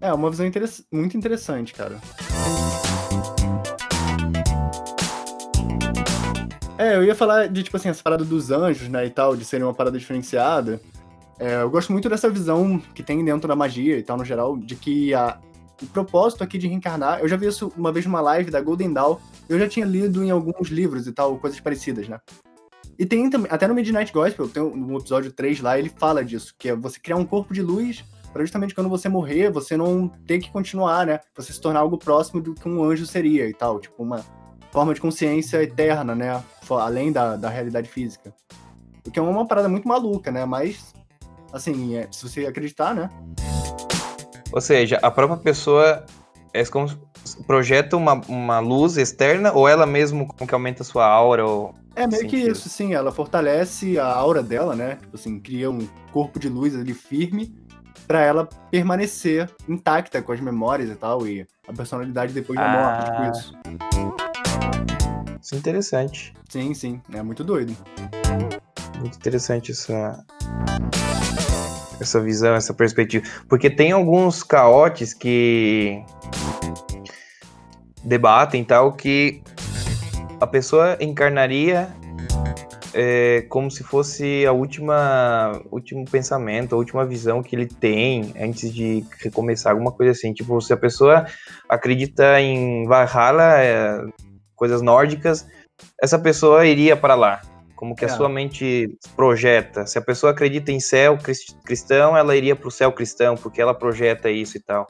É, 0.00 0.12
uma 0.12 0.28
visão 0.28 0.44
interess- 0.44 0.84
muito 0.92 1.16
interessante, 1.16 1.72
cara. 1.72 1.96
É, 6.78 6.96
eu 6.96 7.04
ia 7.04 7.14
falar 7.14 7.48
de, 7.48 7.62
tipo 7.62 7.76
assim, 7.76 7.88
essa 7.88 8.02
parada 8.02 8.24
dos 8.24 8.50
anjos, 8.50 8.88
né, 8.88 9.06
e 9.06 9.10
tal, 9.10 9.36
de 9.36 9.44
serem 9.44 9.64
uma 9.64 9.74
parada 9.74 9.98
diferenciada. 9.98 10.80
É, 11.38 11.62
eu 11.62 11.70
gosto 11.70 11.92
muito 11.92 12.08
dessa 12.08 12.28
visão 12.28 12.80
que 12.94 13.02
tem 13.02 13.24
dentro 13.24 13.46
da 13.46 13.54
magia 13.54 13.98
e 13.98 14.02
tal, 14.02 14.16
no 14.16 14.24
geral, 14.24 14.56
de 14.56 14.74
que 14.74 15.14
a, 15.14 15.38
o 15.80 15.86
propósito 15.86 16.42
aqui 16.42 16.58
de 16.58 16.66
reencarnar... 16.66 17.20
Eu 17.20 17.28
já 17.28 17.36
vi 17.36 17.46
isso 17.46 17.72
uma 17.76 17.92
vez 17.92 18.04
numa 18.04 18.20
live 18.20 18.50
da 18.50 18.60
Golden 18.60 18.92
Dawn, 18.92 19.16
eu 19.48 19.58
já 19.58 19.68
tinha 19.68 19.86
lido 19.86 20.24
em 20.24 20.30
alguns 20.30 20.68
livros 20.68 21.06
e 21.06 21.12
tal, 21.12 21.36
coisas 21.38 21.60
parecidas, 21.60 22.08
né? 22.08 22.18
E 22.98 23.06
tem 23.06 23.28
também, 23.30 23.50
até 23.50 23.66
no 23.66 23.74
Midnight 23.74 24.12
Gospel, 24.12 24.48
tem 24.48 24.62
um- 24.62 24.96
episódio 24.98 25.32
3 25.32 25.60
lá, 25.60 25.78
ele 25.78 25.88
fala 25.88 26.24
disso, 26.24 26.54
que 26.58 26.68
é 26.68 26.76
você 26.76 26.98
criar 27.00 27.16
um 27.16 27.24
corpo 27.24 27.54
de 27.54 27.62
luz 27.62 28.04
para 28.32 28.42
justamente 28.42 28.74
quando 28.74 28.88
você 28.88 29.08
morrer, 29.08 29.50
você 29.50 29.76
não 29.76 30.08
ter 30.08 30.38
que 30.38 30.50
continuar, 30.50 31.06
né? 31.06 31.20
Você 31.36 31.52
se 31.52 31.60
tornar 31.60 31.80
algo 31.80 31.98
próximo 31.98 32.40
do 32.40 32.54
que 32.54 32.68
um 32.68 32.82
anjo 32.82 33.06
seria 33.06 33.48
e 33.48 33.54
tal, 33.54 33.78
tipo 33.78 34.02
uma 34.02 34.24
forma 34.70 34.94
de 34.94 35.00
consciência 35.00 35.62
eterna, 35.62 36.14
né? 36.14 36.42
Além 36.70 37.12
da, 37.12 37.36
da 37.36 37.50
realidade 37.50 37.88
física. 37.88 38.34
O 39.06 39.10
que 39.10 39.18
é 39.18 39.22
uma 39.22 39.46
parada 39.46 39.68
muito 39.68 39.86
maluca, 39.86 40.30
né? 40.30 40.44
Mas, 40.46 40.94
assim, 41.52 41.96
é, 41.96 42.08
se 42.10 42.26
você 42.28 42.46
acreditar, 42.46 42.94
né? 42.94 43.10
Ou 44.50 44.60
seja, 44.60 44.98
a 45.02 45.10
própria 45.10 45.38
pessoa 45.38 46.04
é 46.54 46.64
como 46.64 46.88
projeta 47.46 47.96
uma, 47.96 48.14
uma 48.28 48.58
luz 48.60 48.96
externa 48.96 49.52
ou 49.52 49.68
ela 49.68 49.86
mesmo 49.86 50.26
como 50.26 50.46
que 50.46 50.54
aumenta 50.54 50.82
a 50.82 50.84
sua 50.84 51.06
aura 51.06 51.46
ou 51.46 51.74
É 51.96 52.06
meio 52.06 52.22
que 52.22 52.36
Sentido. 52.36 52.52
isso, 52.52 52.68
sim. 52.68 52.94
Ela 52.94 53.12
fortalece 53.12 53.98
a 53.98 54.06
aura 54.06 54.42
dela, 54.42 54.74
né? 54.74 54.96
Tipo 54.96 55.16
assim, 55.16 55.40
cria 55.40 55.70
um 55.70 55.86
corpo 56.12 56.38
de 56.38 56.48
luz 56.48 56.76
ali 56.76 56.94
firme 56.94 57.54
pra 58.06 58.20
ela 58.20 58.48
permanecer 58.70 59.48
intacta 59.68 60.20
com 60.22 60.32
as 60.32 60.40
memórias 60.40 60.90
e 60.90 60.94
tal, 60.94 61.26
e 61.26 61.46
a 61.66 61.72
personalidade 61.72 62.32
depois 62.32 62.58
da 62.58 62.68
morte, 62.68 63.04
tipo 63.04 63.16
Ah. 63.22 63.30
isso. 63.30 63.54
Isso 65.40 65.54
é 65.54 65.58
interessante. 65.58 66.32
Sim, 66.48 66.72
sim. 66.74 67.00
É 67.12 67.22
muito 67.22 67.42
doido. 67.42 67.76
Muito 68.98 69.16
interessante 69.16 69.72
essa 69.72 70.24
essa 72.00 72.20
visão, 72.20 72.54
essa 72.54 72.74
perspectiva, 72.74 73.24
porque 73.48 73.70
tem 73.70 73.92
alguns 73.92 74.42
caotes 74.42 75.14
que 75.14 76.02
debatem 78.02 78.64
tal 78.64 78.92
que 78.92 79.40
a 80.40 80.46
pessoa 80.46 80.96
encarnaria 81.00 81.88
é, 82.94 83.42
como 83.48 83.70
se 83.70 83.82
fosse 83.82 84.44
a 84.46 84.52
última 84.52 85.60
último 85.70 86.04
pensamento, 86.04 86.74
a 86.74 86.78
última 86.78 87.04
visão 87.04 87.42
que 87.42 87.54
ele 87.56 87.66
tem 87.66 88.32
antes 88.40 88.72
de 88.72 89.04
recomeçar 89.20 89.72
alguma 89.72 89.92
coisa 89.92 90.12
assim. 90.12 90.32
Tipo, 90.32 90.60
se 90.60 90.72
a 90.72 90.76
pessoa 90.76 91.26
acredita 91.68 92.40
em 92.40 92.86
Valhalla, 92.86 93.58
é, 93.60 94.04
coisas 94.54 94.82
nórdicas, 94.82 95.46
essa 96.00 96.18
pessoa 96.18 96.66
iria 96.66 96.96
para 96.96 97.14
lá. 97.14 97.40
Como 97.74 97.96
que 97.96 98.04
a 98.04 98.08
É. 98.08 98.10
sua 98.12 98.28
mente 98.28 98.96
projeta. 99.16 99.86
Se 99.86 99.98
a 99.98 100.02
pessoa 100.02 100.30
acredita 100.30 100.70
em 100.70 100.78
céu 100.78 101.18
cris- 101.18 101.56
cristão, 101.64 102.16
ela 102.16 102.36
iria 102.36 102.54
pro 102.54 102.70
céu 102.70 102.92
cristão, 102.92 103.34
porque 103.34 103.60
ela 103.60 103.74
projeta 103.74 104.30
isso 104.30 104.56
e 104.56 104.60
tal. 104.60 104.86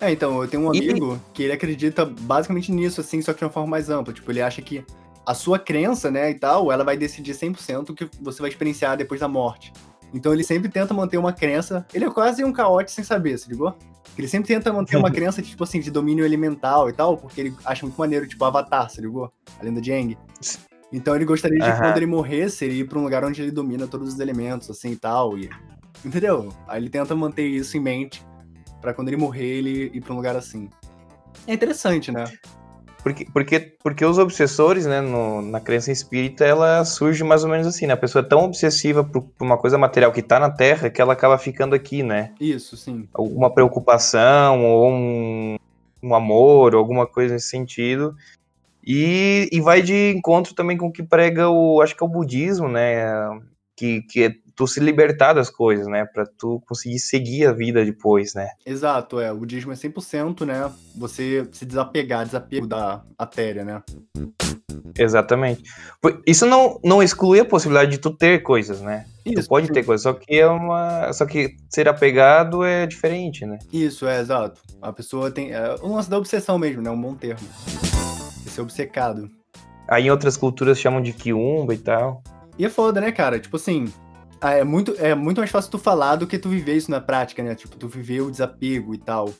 É, 0.00 0.12
então, 0.12 0.40
eu 0.40 0.48
tenho 0.48 0.62
um 0.68 0.72
E- 0.74 0.78
amigo 0.90 1.20
que 1.34 1.42
ele 1.42 1.52
acredita 1.52 2.04
basicamente 2.06 2.70
nisso, 2.70 3.00
assim, 3.00 3.20
só 3.20 3.32
que 3.32 3.40
de 3.40 3.44
uma 3.46 3.50
forma 3.50 3.68
mais 3.68 3.90
ampla. 3.90 4.14
Tipo, 4.14 4.30
ele 4.30 4.40
acha 4.40 4.62
que 4.62 4.84
a 5.30 5.34
sua 5.34 5.60
crença, 5.60 6.10
né, 6.10 6.28
e 6.28 6.34
tal, 6.34 6.72
ela 6.72 6.82
vai 6.82 6.96
decidir 6.96 7.34
100% 7.34 7.90
o 7.90 7.94
que 7.94 8.10
você 8.20 8.42
vai 8.42 8.50
experienciar 8.50 8.96
depois 8.96 9.20
da 9.20 9.28
morte. 9.28 9.72
Então 10.12 10.32
ele 10.32 10.42
sempre 10.42 10.68
tenta 10.68 10.92
manter 10.92 11.18
uma 11.18 11.32
crença. 11.32 11.86
Ele 11.94 12.04
é 12.04 12.10
quase 12.10 12.42
um 12.42 12.52
caote 12.52 12.90
sem 12.90 13.04
saber, 13.04 13.38
se 13.38 13.48
ligou? 13.48 13.76
Ele 14.18 14.26
sempre 14.26 14.48
tenta 14.48 14.72
manter 14.72 14.96
uma 14.96 15.08
crença, 15.12 15.40
tipo 15.40 15.62
assim, 15.62 15.78
de 15.78 15.88
domínio 15.88 16.24
elemental 16.24 16.90
e 16.90 16.92
tal, 16.92 17.16
porque 17.16 17.40
ele 17.40 17.54
acha 17.64 17.86
muito 17.86 17.96
maneiro, 17.96 18.26
tipo, 18.26 18.44
Avatar, 18.44 18.90
se 18.90 19.00
ligou? 19.00 19.32
A 19.60 19.64
lenda 19.64 19.80
de 19.80 19.92
Aang. 19.92 20.18
Então 20.92 21.14
ele 21.14 21.24
gostaria 21.24 21.60
de, 21.60 21.64
Aham. 21.64 21.80
quando 21.80 21.96
ele 21.98 22.06
morresse, 22.06 22.64
ele 22.64 22.80
ir 22.80 22.88
pra 22.88 22.98
um 22.98 23.04
lugar 23.04 23.24
onde 23.24 23.40
ele 23.40 23.52
domina 23.52 23.86
todos 23.86 24.14
os 24.14 24.18
elementos, 24.18 24.68
assim 24.68 24.90
e 24.90 24.96
tal. 24.96 25.38
E... 25.38 25.48
Entendeu? 26.04 26.48
Aí 26.66 26.82
ele 26.82 26.90
tenta 26.90 27.14
manter 27.14 27.46
isso 27.46 27.76
em 27.76 27.80
mente 27.80 28.26
pra 28.80 28.92
quando 28.92 29.06
ele 29.06 29.16
morrer, 29.16 29.58
ele 29.58 29.92
ir 29.94 30.00
pra 30.00 30.12
um 30.12 30.16
lugar 30.16 30.34
assim. 30.34 30.68
É 31.46 31.54
interessante, 31.54 32.10
né? 32.10 32.24
Porque, 33.02 33.24
porque, 33.32 33.60
porque 33.82 34.04
os 34.04 34.18
obsessores, 34.18 34.84
né, 34.86 35.00
no- 35.00 35.40
na 35.40 35.58
crença 35.60 35.90
espírita, 35.90 36.44
ela 36.44 36.84
surge 36.84 37.24
mais 37.24 37.42
ou 37.44 37.50
menos 37.50 37.66
assim, 37.66 37.86
né? 37.86 37.94
A 37.94 37.96
pessoa 37.96 38.22
é 38.24 38.28
tão 38.28 38.44
obsessiva 38.44 39.02
por, 39.02 39.22
por 39.22 39.44
uma 39.44 39.56
coisa 39.56 39.78
material 39.78 40.12
que 40.12 40.22
tá 40.22 40.38
na 40.38 40.50
Terra 40.50 40.90
que 40.90 41.00
ela 41.00 41.14
acaba 41.14 41.38
ficando 41.38 41.74
aqui, 41.74 42.02
né? 42.02 42.32
Isso, 42.38 42.76
sim. 42.76 43.08
Alguma 43.14 43.50
preocupação 43.50 44.64
ou 44.64 44.90
um, 44.90 45.56
um 46.02 46.14
amor, 46.14 46.74
alguma 46.74 47.06
coisa 47.06 47.34
nesse 47.34 47.48
sentido. 47.48 48.14
E, 48.86 49.48
e 49.52 49.60
vai 49.60 49.82
de 49.82 50.10
encontro 50.12 50.54
também 50.54 50.76
com 50.76 50.86
o 50.88 50.92
que 50.92 51.02
prega 51.02 51.48
o, 51.48 51.80
acho 51.80 51.96
que 51.96 52.02
é 52.02 52.06
o 52.06 52.10
budismo, 52.10 52.68
né? 52.68 53.04
Que, 53.76 54.02
que 54.02 54.24
é 54.24 54.34
tu 54.60 54.66
se 54.66 54.78
libertar 54.78 55.32
das 55.32 55.48
coisas, 55.48 55.86
né? 55.86 56.04
Pra 56.04 56.26
tu 56.26 56.62
conseguir 56.68 56.98
seguir 56.98 57.46
a 57.46 57.52
vida 57.52 57.82
depois, 57.82 58.34
né? 58.34 58.50
Exato, 58.66 59.18
é. 59.18 59.32
O 59.32 59.38
budismo 59.38 59.72
é 59.72 59.74
100%, 59.74 60.44
né? 60.44 60.70
Você 60.98 61.48
se 61.50 61.64
desapegar, 61.64 62.26
desapego 62.26 62.66
da 62.66 63.00
matéria, 63.18 63.64
né? 63.64 63.82
Exatamente. 64.98 65.62
Isso 66.26 66.44
não, 66.44 66.78
não 66.84 67.02
exclui 67.02 67.40
a 67.40 67.44
possibilidade 67.44 67.92
de 67.92 67.96
tu 67.96 68.10
ter 68.10 68.42
coisas, 68.42 68.82
né? 68.82 69.06
tu 69.24 69.48
pode 69.48 69.68
sim. 69.68 69.72
ter 69.72 69.82
coisas, 69.82 70.02
só 70.02 70.12
que 70.12 70.34
é 70.38 70.46
uma. 70.46 71.10
Só 71.14 71.24
que 71.24 71.56
ser 71.70 71.88
apegado 71.88 72.62
é 72.62 72.86
diferente, 72.86 73.46
né? 73.46 73.58
Isso, 73.72 74.06
é, 74.06 74.20
exato. 74.20 74.60
A 74.82 74.92
pessoa 74.92 75.30
tem. 75.30 75.52
É 75.52 75.76
o 75.80 75.94
lance 75.94 76.10
da 76.10 76.18
obsessão 76.18 76.58
mesmo, 76.58 76.82
né? 76.82 76.90
Um 76.90 77.00
bom 77.00 77.14
termo. 77.14 77.40
Ser 78.46 78.60
obcecado. 78.60 79.30
Aí 79.88 80.04
em 80.04 80.10
outras 80.10 80.36
culturas 80.36 80.78
chamam 80.78 81.00
de 81.00 81.14
quiumba 81.14 81.72
e 81.72 81.78
tal. 81.78 82.22
E 82.58 82.64
é 82.66 82.68
foda, 82.68 83.00
né, 83.00 83.10
cara? 83.10 83.40
Tipo 83.40 83.56
assim. 83.56 83.90
Ah, 84.40 84.52
É 84.52 84.64
muito, 84.64 84.94
é 84.98 85.14
muito 85.14 85.38
mais 85.38 85.50
fácil 85.50 85.70
tu 85.70 85.78
falar 85.78 86.16
do 86.16 86.26
que 86.26 86.38
tu 86.38 86.48
viver 86.48 86.76
isso 86.76 86.90
na 86.90 87.00
prática, 87.00 87.42
né? 87.42 87.54
Tipo, 87.54 87.76
tu 87.76 87.88
viver 87.88 88.20
o 88.22 88.30
desapego 88.30 88.94
e 88.94 88.98
tal. 88.98 89.32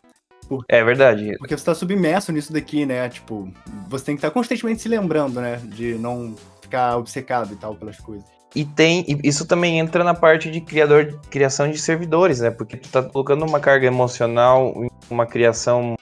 É 0.69 0.83
verdade. 0.83 1.37
Porque 1.39 1.57
você 1.57 1.65
tá 1.65 1.75
submerso 1.75 2.33
nisso 2.33 2.53
daqui, 2.53 2.85
né? 2.85 3.09
Tipo, 3.09 3.51
você 3.89 4.07
tem 4.07 4.17
que 4.17 4.19
estar 4.19 4.31
constantemente 4.31 4.83
se 4.83 4.89
lembrando, 4.89 5.41
né? 5.41 5.61
De 5.65 5.95
não 5.95 6.35
ficar 6.61 6.97
obcecado 6.97 7.53
e 7.53 7.57
tal 7.57 7.75
pelas 7.75 7.99
coisas. 7.99 8.25
E 8.55 8.65
tem. 8.65 9.05
e 9.07 9.29
Isso 9.29 9.47
também 9.47 9.79
entra 9.79 10.03
na 10.03 10.15
parte 10.15 10.51
de 10.51 10.61
criador, 10.61 11.21
criação 11.31 11.71
de 11.71 11.79
servidores, 11.79 12.41
né? 12.41 12.51
Porque 12.51 12.77
tu 12.77 12.89
tá 12.89 13.03
colocando 13.03 13.45
uma 13.47 13.61
carga 13.61 13.87
emocional, 13.87 14.75
uma 15.09 15.25
criação 15.25 15.97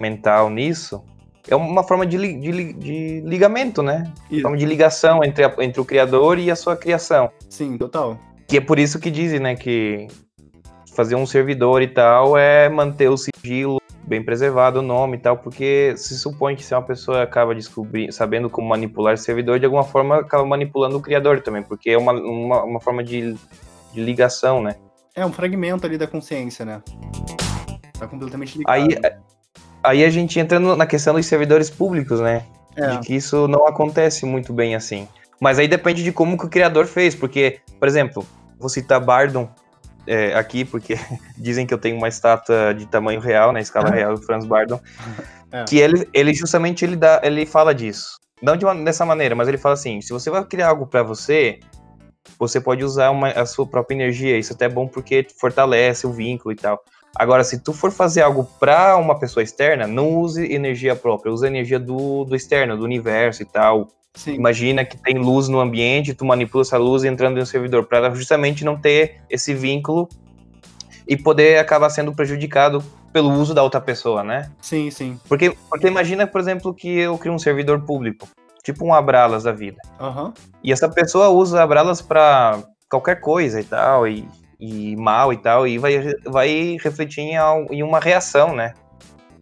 mental 0.00 0.50
nisso. 0.50 1.04
É 1.50 1.56
uma 1.56 1.82
forma 1.82 2.06
de, 2.06 2.16
li- 2.16 2.38
de 2.40 2.72
de 2.74 3.20
ligamento, 3.22 3.82
né? 3.82 4.10
Isso. 4.30 4.42
Forma 4.42 4.56
de 4.56 4.64
ligação 4.64 5.22
entre, 5.24 5.44
a- 5.44 5.54
entre 5.58 5.80
o 5.80 5.84
criador 5.84 6.38
e 6.38 6.50
a 6.50 6.56
sua 6.56 6.76
criação. 6.76 7.30
Sim, 7.48 7.76
total. 7.76 8.16
Que 8.46 8.58
é 8.58 8.60
por 8.60 8.78
isso 8.78 8.98
que 9.00 9.10
dizem, 9.10 9.40
né, 9.40 9.54
que 9.56 10.06
fazer 10.94 11.14
um 11.16 11.26
servidor 11.26 11.82
e 11.82 11.88
tal 11.88 12.36
é 12.38 12.68
manter 12.68 13.08
o 13.08 13.16
sigilo 13.16 13.80
bem 14.06 14.22
preservado, 14.24 14.80
o 14.80 14.82
nome 14.82 15.16
e 15.16 15.20
tal, 15.20 15.36
porque 15.36 15.94
se 15.96 16.18
supõe 16.18 16.56
que 16.56 16.64
se 16.64 16.74
uma 16.74 16.82
pessoa 16.82 17.22
acaba 17.22 17.54
descobrindo, 17.54 18.12
sabendo 18.12 18.50
como 18.50 18.68
manipular 18.68 19.14
esse 19.14 19.22
servidor, 19.24 19.58
de 19.60 19.64
alguma 19.66 19.84
forma 19.84 20.16
acaba 20.20 20.44
manipulando 20.44 20.96
o 20.96 21.00
criador 21.00 21.40
também, 21.42 21.62
porque 21.62 21.90
é 21.90 21.98
uma, 21.98 22.12
uma, 22.12 22.64
uma 22.64 22.80
forma 22.80 23.04
de, 23.04 23.34
de 23.92 24.00
ligação, 24.02 24.60
né? 24.62 24.74
É 25.14 25.24
um 25.24 25.32
fragmento 25.32 25.86
ali 25.86 25.96
da 25.96 26.08
consciência, 26.08 26.64
né? 26.64 26.82
Tá 27.98 28.06
completamente 28.08 28.58
ligado. 28.58 28.72
Aí, 28.74 28.88
aí 29.82 30.04
a 30.04 30.10
gente 30.10 30.38
entra 30.38 30.58
na 30.58 30.86
questão 30.86 31.14
dos 31.14 31.26
servidores 31.26 31.70
públicos, 31.70 32.20
né? 32.20 32.44
É. 32.76 32.86
de 32.86 32.98
que 33.00 33.14
isso 33.14 33.48
não 33.48 33.66
acontece 33.66 34.24
muito 34.24 34.52
bem 34.52 34.74
assim. 34.74 35.08
Mas 35.40 35.58
aí 35.58 35.66
depende 35.66 36.04
de 36.04 36.12
como 36.12 36.38
que 36.38 36.46
o 36.46 36.48
criador 36.48 36.86
fez, 36.86 37.14
porque, 37.14 37.58
por 37.78 37.88
exemplo, 37.88 38.24
vou 38.58 38.68
citar 38.68 39.00
Bardon 39.00 39.48
é, 40.06 40.34
aqui, 40.34 40.64
porque 40.64 40.96
dizem 41.36 41.66
que 41.66 41.74
eu 41.74 41.78
tenho 41.78 41.96
uma 41.96 42.08
estátua 42.08 42.72
de 42.72 42.86
tamanho 42.86 43.20
real, 43.20 43.52
na 43.52 43.60
escala 43.60 43.90
real 43.90 44.14
do 44.14 44.22
Franz 44.22 44.44
Bardon, 44.44 44.80
É. 45.52 45.64
que 45.64 45.78
ele, 45.78 46.08
ele 46.14 46.32
justamente 46.32 46.84
ele, 46.84 46.96
dá, 46.96 47.20
ele 47.24 47.44
fala 47.44 47.74
disso. 47.74 48.18
Não 48.40 48.56
de 48.56 48.64
uma, 48.64 48.74
dessa 48.74 49.04
maneira, 49.04 49.34
mas 49.34 49.48
ele 49.48 49.58
fala 49.58 49.74
assim, 49.74 50.00
se 50.00 50.12
você 50.12 50.30
vai 50.30 50.44
criar 50.44 50.68
algo 50.68 50.86
para 50.86 51.02
você, 51.02 51.58
você 52.38 52.60
pode 52.60 52.84
usar 52.84 53.10
uma, 53.10 53.28
a 53.30 53.44
sua 53.44 53.66
própria 53.66 53.96
energia, 53.96 54.38
isso 54.38 54.52
até 54.52 54.66
é 54.66 54.68
bom 54.68 54.86
porque 54.86 55.26
fortalece 55.38 56.06
o 56.06 56.12
vínculo 56.12 56.52
e 56.52 56.56
tal. 56.56 56.80
Agora, 57.16 57.42
se 57.42 57.58
tu 57.58 57.72
for 57.72 57.90
fazer 57.90 58.22
algo 58.22 58.48
para 58.58 58.96
uma 58.96 59.18
pessoa 59.18 59.42
externa, 59.42 59.86
não 59.86 60.16
use 60.16 60.52
energia 60.52 60.94
própria, 60.94 61.32
use 61.32 61.46
energia 61.46 61.78
do, 61.78 62.24
do 62.24 62.36
externo, 62.36 62.76
do 62.76 62.84
universo 62.84 63.42
e 63.42 63.44
tal. 63.44 63.88
Sim. 64.14 64.34
Imagina 64.34 64.84
que 64.84 64.96
tem 64.96 65.18
luz 65.18 65.48
no 65.48 65.60
ambiente, 65.60 66.14
tu 66.14 66.24
manipula 66.24 66.62
essa 66.62 66.76
luz 66.76 67.04
entrando 67.04 67.38
em 67.38 67.42
um 67.42 67.46
servidor, 67.46 67.84
para 67.86 68.12
justamente 68.14 68.64
não 68.64 68.76
ter 68.76 69.20
esse 69.28 69.54
vínculo 69.54 70.08
e 71.06 71.16
poder 71.16 71.58
acabar 71.58 71.90
sendo 71.90 72.12
prejudicado 72.12 72.82
pelo 73.12 73.30
uso 73.32 73.52
da 73.52 73.62
outra 73.62 73.80
pessoa, 73.80 74.22
né? 74.22 74.50
Sim, 74.60 74.90
sim. 74.90 75.18
Porque, 75.28 75.54
porque 75.68 75.88
imagina, 75.88 76.26
por 76.26 76.40
exemplo, 76.40 76.72
que 76.72 76.88
eu 76.88 77.18
crio 77.18 77.32
um 77.32 77.38
servidor 77.38 77.80
público, 77.82 78.28
tipo 78.62 78.84
um 78.84 78.94
Abralas 78.94 79.42
da 79.42 79.52
vida. 79.52 79.78
Aham. 79.98 80.32
E 80.62 80.72
essa 80.72 80.88
pessoa 80.88 81.28
usa 81.28 81.62
Abralas 81.62 82.00
pra 82.00 82.62
qualquer 82.88 83.20
coisa 83.20 83.60
e 83.60 83.64
tal, 83.64 84.06
e, 84.06 84.28
e 84.60 84.94
mal 84.96 85.32
e 85.32 85.36
tal, 85.38 85.66
e 85.66 85.78
vai, 85.78 86.14
vai 86.26 86.76
refletir 86.82 87.22
em, 87.22 87.34
em 87.70 87.82
uma 87.82 87.98
reação, 87.98 88.54
né? 88.54 88.74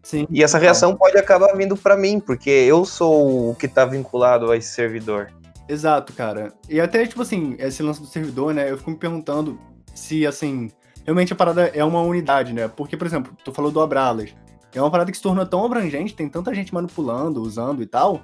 Sim. 0.03 0.27
E 0.31 0.43
essa 0.43 0.59
reação 0.59 0.97
pode 0.97 1.19
acabar 1.19 1.55
vindo 1.57 1.77
pra 1.77 1.97
mim, 1.97 2.21
porque 2.21 2.49
eu 2.49 2.85
sou 2.85 3.51
o 3.51 3.55
que 3.55 3.69
tá 3.69 3.85
vinculado 3.85 4.51
a 4.51 4.57
esse 4.57 4.69
servidor. 4.69 5.31
Exato, 5.69 6.15
cara. 6.15 6.53
E 6.69 6.81
até, 6.81 7.07
tipo 7.07 7.21
assim, 7.21 7.57
esse 7.59 7.83
lance 7.83 8.01
do 8.01 8.07
servidor, 8.07 8.55
né? 8.55 8.71
Eu 8.71 8.79
fico 8.79 8.91
me 8.91 8.97
perguntando 8.97 9.61
se, 9.95 10.27
assim, 10.27 10.71
realmente 11.05 11.33
a 11.33 11.37
parada 11.37 11.67
é 11.75 11.85
uma 11.85 12.01
unidade, 12.01 12.55
né? 12.55 12.69
Porque, 12.69 12.97
por 12.97 13.07
exemplo, 13.07 13.37
tu 13.45 13.53
falou 13.53 13.71
do 13.71 13.81
Abralas. 13.81 14.35
É 14.75 14.81
uma 14.81 14.91
parada 14.91 15.11
que 15.11 15.17
se 15.17 15.23
tornou 15.23 15.45
tão 15.45 15.65
abrangente, 15.65 16.15
tem 16.15 16.29
tanta 16.29 16.55
gente 16.55 16.73
manipulando, 16.73 17.43
usando 17.43 17.83
e 17.83 17.87
tal. 17.87 18.23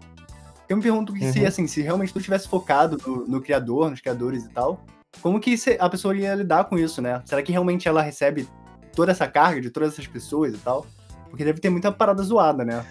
Eu 0.68 0.76
me 0.76 0.83
pergunto 0.83 1.12
que 1.12 1.33
se, 1.33 1.40
Uhum. 1.40 1.46
assim, 1.46 1.66
se 1.66 1.83
realmente 1.83 2.12
tu 2.14 2.20
tivesse 2.20 2.48
focado 2.48 2.96
no, 3.07 3.26
no 3.26 3.40
criador, 3.42 3.90
nos 3.90 4.00
criadores 4.00 4.44
e 4.44 4.48
tal, 4.48 4.80
como 5.20 5.40
que 5.40 5.55
a 5.79 5.88
pessoa 5.88 6.16
ia 6.16 6.35
lidar 6.35 6.64
com 6.64 6.79
isso, 6.79 7.00
né? 7.00 7.22
Será 7.24 7.42
que 7.42 7.53
realmente 7.53 7.88
ela 7.88 8.03
recebe 8.03 8.48
toda 8.94 9.12
essa 9.12 9.27
carga 9.27 9.61
de 9.61 9.70
todas 9.70 9.92
essas 9.92 10.07
pessoas 10.07 10.55
e 10.55 10.59
tal? 10.59 10.87
Porque 11.31 11.44
deve 11.44 11.61
ter 11.61 11.70
muita 11.70 11.90
parada 11.90 12.22
zoada, 12.22 12.64
né? 12.64 12.85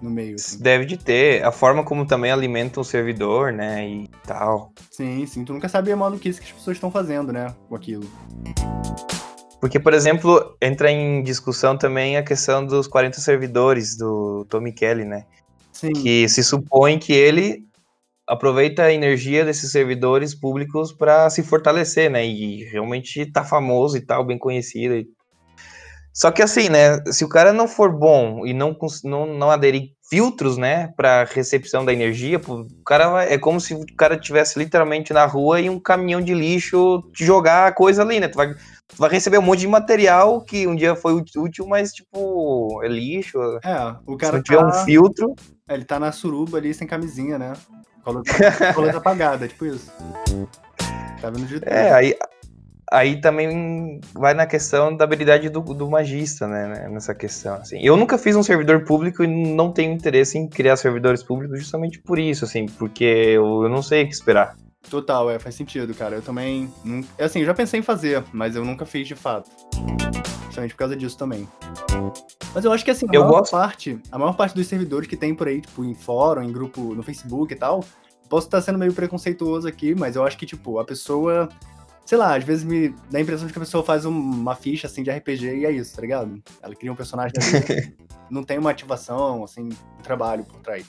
No 0.00 0.10
meio. 0.10 0.36
Assim. 0.36 0.58
Deve 0.58 0.84
de 0.84 0.96
ter 0.96 1.44
a 1.44 1.50
forma 1.50 1.82
como 1.82 2.06
também 2.06 2.30
alimenta 2.30 2.80
o 2.80 2.84
servidor, 2.84 3.52
né? 3.52 3.88
E 3.88 4.10
tal. 4.26 4.72
Sim, 4.90 5.24
sim. 5.26 5.44
Tu 5.44 5.52
nunca 5.52 5.68
sabe 5.68 5.90
a 5.90 5.96
maluquice 5.96 6.40
que 6.40 6.46
as 6.46 6.52
pessoas 6.52 6.76
estão 6.76 6.90
fazendo, 6.90 7.32
né? 7.32 7.54
Com 7.68 7.76
aquilo. 7.76 8.10
Porque, 9.60 9.78
por 9.78 9.92
exemplo, 9.92 10.56
entra 10.60 10.90
em 10.90 11.22
discussão 11.22 11.76
também 11.76 12.16
a 12.16 12.22
questão 12.22 12.64
dos 12.64 12.86
40 12.86 13.20
servidores 13.20 13.96
do 13.96 14.46
Tommy 14.48 14.72
Kelly, 14.72 15.04
né? 15.04 15.24
Sim. 15.72 15.92
Que 15.92 16.28
se 16.28 16.42
supõe 16.42 16.98
que 16.98 17.12
ele 17.12 17.66
aproveita 18.30 18.84
a 18.84 18.92
energia 18.92 19.44
desses 19.44 19.72
servidores 19.72 20.34
públicos 20.34 20.92
para 20.92 21.28
se 21.30 21.42
fortalecer, 21.42 22.08
né? 22.10 22.24
E 22.24 22.64
realmente 22.70 23.26
tá 23.26 23.44
famoso 23.44 23.96
e 23.96 24.00
tal, 24.00 24.24
bem 24.24 24.38
conhecido. 24.38 24.94
e- 24.94 25.08
Só 26.12 26.30
que 26.30 26.42
assim, 26.42 26.68
né? 26.68 26.98
Se 27.12 27.24
o 27.24 27.28
cara 27.28 27.52
não 27.52 27.66
for 27.68 27.92
bom 27.92 28.46
e 28.46 28.52
não, 28.52 28.76
não, 29.04 29.26
não 29.26 29.50
aderir 29.50 29.90
filtros, 30.08 30.56
né, 30.56 30.88
para 30.96 31.22
recepção 31.24 31.84
da 31.84 31.92
energia, 31.92 32.40
o 32.48 32.66
cara 32.84 33.08
vai, 33.08 33.32
é 33.32 33.38
como 33.38 33.60
se 33.60 33.74
o 33.74 33.86
cara 33.96 34.18
tivesse 34.18 34.58
literalmente 34.58 35.12
na 35.12 35.24
rua 35.24 35.60
e 35.60 35.70
um 35.70 35.78
caminhão 35.78 36.20
de 36.20 36.34
lixo 36.34 37.00
te 37.14 37.24
jogar 37.24 37.68
a 37.68 37.72
coisa 37.72 38.02
ali, 38.02 38.18
né? 38.18 38.26
Tu 38.26 38.34
vai, 38.36 38.52
tu 38.52 38.96
vai 38.98 39.08
receber 39.08 39.38
um 39.38 39.42
monte 39.42 39.60
de 39.60 39.68
material 39.68 40.40
que 40.40 40.66
um 40.66 40.74
dia 40.74 40.96
foi 40.96 41.14
útil, 41.14 41.64
mas 41.68 41.92
tipo, 41.92 42.82
é 42.82 42.88
lixo. 42.88 43.38
É, 43.64 43.94
o 44.04 44.12
Se 44.14 44.18
cara 44.18 44.36
não 44.38 44.42
tiver 44.42 44.58
um 44.58 44.72
tá, 44.72 44.84
filtro, 44.84 45.32
é, 45.68 45.74
ele 45.74 45.84
tá 45.84 46.00
na 46.00 46.10
suruba 46.10 46.58
ali 46.58 46.74
sem 46.74 46.88
camisinha, 46.88 47.38
né? 47.38 47.52
Coleta, 48.02 48.72
coleta 48.74 48.98
apagada, 48.98 49.48
tipo 49.48 49.66
isso. 49.66 49.92
Tá 51.20 51.30
vendo 51.30 51.46
de 51.46 51.60
tudo. 51.60 51.68
É, 51.68 51.92
aí, 51.92 52.14
aí 52.90 53.20
também 53.20 54.00
vai 54.14 54.34
na 54.34 54.46
questão 54.46 54.96
da 54.96 55.04
habilidade 55.04 55.48
do, 55.48 55.60
do 55.60 55.90
magista, 55.90 56.46
né, 56.46 56.66
né, 56.66 56.88
Nessa 56.88 57.14
questão, 57.14 57.56
assim. 57.56 57.78
Eu 57.82 57.96
nunca 57.96 58.16
fiz 58.18 58.34
um 58.36 58.42
servidor 58.42 58.84
público 58.84 59.22
e 59.22 59.26
não 59.26 59.72
tenho 59.72 59.92
interesse 59.92 60.38
em 60.38 60.48
criar 60.48 60.76
servidores 60.76 61.22
públicos 61.22 61.58
justamente 61.58 61.98
por 62.00 62.18
isso, 62.18 62.44
assim, 62.44 62.66
porque 62.66 63.04
eu, 63.04 63.64
eu 63.64 63.68
não 63.68 63.82
sei 63.82 64.04
o 64.04 64.06
que 64.06 64.14
esperar. 64.14 64.56
Total, 64.88 65.30
é, 65.30 65.38
faz 65.38 65.54
sentido, 65.54 65.94
cara. 65.94 66.16
Eu 66.16 66.22
também. 66.22 66.72
nun- 66.84 67.04
Assim, 67.18 67.40
eu 67.40 67.46
já 67.46 67.54
pensei 67.54 67.80
em 67.80 67.82
fazer, 67.82 68.24
mas 68.32 68.56
eu 68.56 68.64
nunca 68.64 68.84
fiz 68.86 69.06
de 69.06 69.14
fato. 69.14 69.50
Justamente 70.46 70.72
por 70.74 70.78
causa 70.78 70.96
disso 70.96 71.16
também. 71.16 71.48
Mas 72.54 72.64
eu 72.64 72.72
acho 72.72 72.84
que 72.84 72.90
assim, 72.90 73.06
a 73.08 73.14
Eu 73.14 73.20
maior 73.22 73.38
gosto- 73.40 73.52
parte, 73.52 73.98
a 74.10 74.18
maior 74.18 74.32
parte 74.34 74.54
dos 74.54 74.66
servidores 74.66 75.06
que 75.08 75.16
tem 75.16 75.34
por 75.34 75.46
aí, 75.46 75.60
tipo, 75.60 75.84
em 75.84 75.94
fórum, 75.94 76.42
em 76.42 76.50
grupo, 76.52 76.94
no 76.94 77.02
Facebook 77.02 77.52
e 77.52 77.56
tal, 77.56 77.84
posso 78.28 78.46
estar 78.48 78.60
sendo 78.60 78.78
meio 78.78 78.92
preconceituoso 78.92 79.68
aqui, 79.68 79.94
mas 79.94 80.16
eu 80.16 80.24
acho 80.24 80.36
que, 80.36 80.46
tipo, 80.46 80.78
a 80.78 80.84
pessoa. 80.84 81.48
Sei 82.04 82.18
lá, 82.18 82.34
às 82.34 82.42
vezes 82.42 82.64
me 82.64 82.88
dá 83.08 83.18
a 83.18 83.20
impressão 83.20 83.46
de 83.46 83.52
que 83.52 83.58
a 83.58 83.62
pessoa 83.62 83.84
faz 83.84 84.04
um- 84.04 84.10
uma 84.10 84.56
ficha 84.56 84.88
assim 84.88 85.04
de 85.04 85.10
RPG 85.10 85.58
e 85.58 85.64
é 85.66 85.70
isso, 85.70 85.94
tá 85.94 86.02
ligado? 86.02 86.42
Ela 86.60 86.74
cria 86.74 86.90
um 86.92 86.96
personagem 86.96 87.34
ali, 87.36 87.94
não 88.28 88.42
tem 88.42 88.58
uma 88.58 88.70
ativação, 88.72 89.44
assim, 89.44 89.68
um 89.68 90.02
trabalho 90.02 90.42
por 90.42 90.58
trás. 90.60 90.86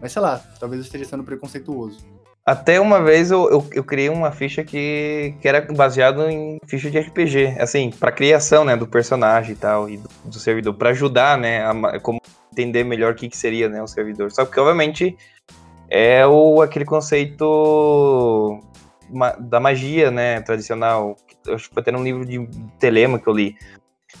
Mas 0.00 0.10
sei 0.10 0.20
lá, 0.22 0.38
talvez 0.58 0.80
eu 0.80 0.84
esteja 0.86 1.04
sendo 1.04 1.22
preconceituoso. 1.22 2.00
Até 2.48 2.80
uma 2.80 3.02
vez 3.02 3.30
eu, 3.30 3.50
eu, 3.50 3.66
eu 3.74 3.84
criei 3.84 4.08
uma 4.08 4.32
ficha 4.32 4.64
que, 4.64 5.34
que 5.38 5.46
era 5.46 5.60
baseado 5.60 6.26
em 6.30 6.58
ficha 6.66 6.90
de 6.90 6.98
RPG, 6.98 7.58
assim, 7.60 7.90
pra 7.90 8.10
criação, 8.10 8.64
né, 8.64 8.74
do 8.74 8.86
personagem 8.86 9.52
e 9.52 9.54
tal, 9.54 9.90
e 9.90 9.98
do, 9.98 10.08
do 10.24 10.38
servidor, 10.38 10.72
pra 10.72 10.88
ajudar, 10.88 11.36
né, 11.36 11.62
a, 11.62 12.00
como 12.00 12.18
entender 12.50 12.84
melhor 12.84 13.12
o 13.12 13.14
que, 13.14 13.28
que 13.28 13.36
seria, 13.36 13.68
né, 13.68 13.82
o 13.82 13.86
servidor. 13.86 14.32
Só 14.32 14.46
que, 14.46 14.58
obviamente, 14.58 15.14
é 15.90 16.26
o, 16.26 16.62
aquele 16.62 16.86
conceito 16.86 18.58
ma- 19.10 19.36
da 19.38 19.60
magia, 19.60 20.10
né, 20.10 20.40
tradicional. 20.40 21.16
Eu 21.46 21.54
acho 21.54 21.68
que 21.68 21.74
foi 21.74 21.82
até 21.82 21.92
num 21.92 22.02
livro 22.02 22.24
de 22.24 22.48
Telema 22.78 23.18
que 23.18 23.26
eu 23.26 23.34
li. 23.34 23.58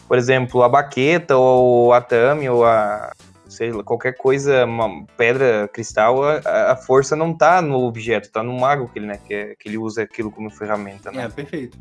Por 0.06 0.18
exemplo, 0.18 0.62
a 0.62 0.68
baqueta, 0.68 1.34
ou 1.34 1.94
a 1.94 2.00
tame, 2.02 2.46
ou 2.46 2.62
a, 2.62 3.10
sei 3.58 3.72
lá, 3.72 3.82
qualquer 3.82 4.12
coisa, 4.16 4.64
uma 4.64 5.04
pedra, 5.16 5.66
cristal, 5.72 6.22
a, 6.22 6.70
a 6.72 6.76
força 6.76 7.16
não 7.16 7.36
tá 7.36 7.60
no 7.60 7.80
objeto, 7.82 8.30
tá 8.30 8.40
no 8.40 8.52
mago 8.56 8.88
que 8.88 9.00
ele, 9.00 9.06
né, 9.06 9.18
que, 9.26 9.34
é- 9.34 9.54
que 9.58 9.68
ele 9.68 9.76
usa 9.76 10.02
aquilo 10.04 10.30
como 10.30 10.48
ferramenta, 10.48 11.10
né? 11.10 11.24
É, 11.24 11.28
perfeito. 11.28 11.76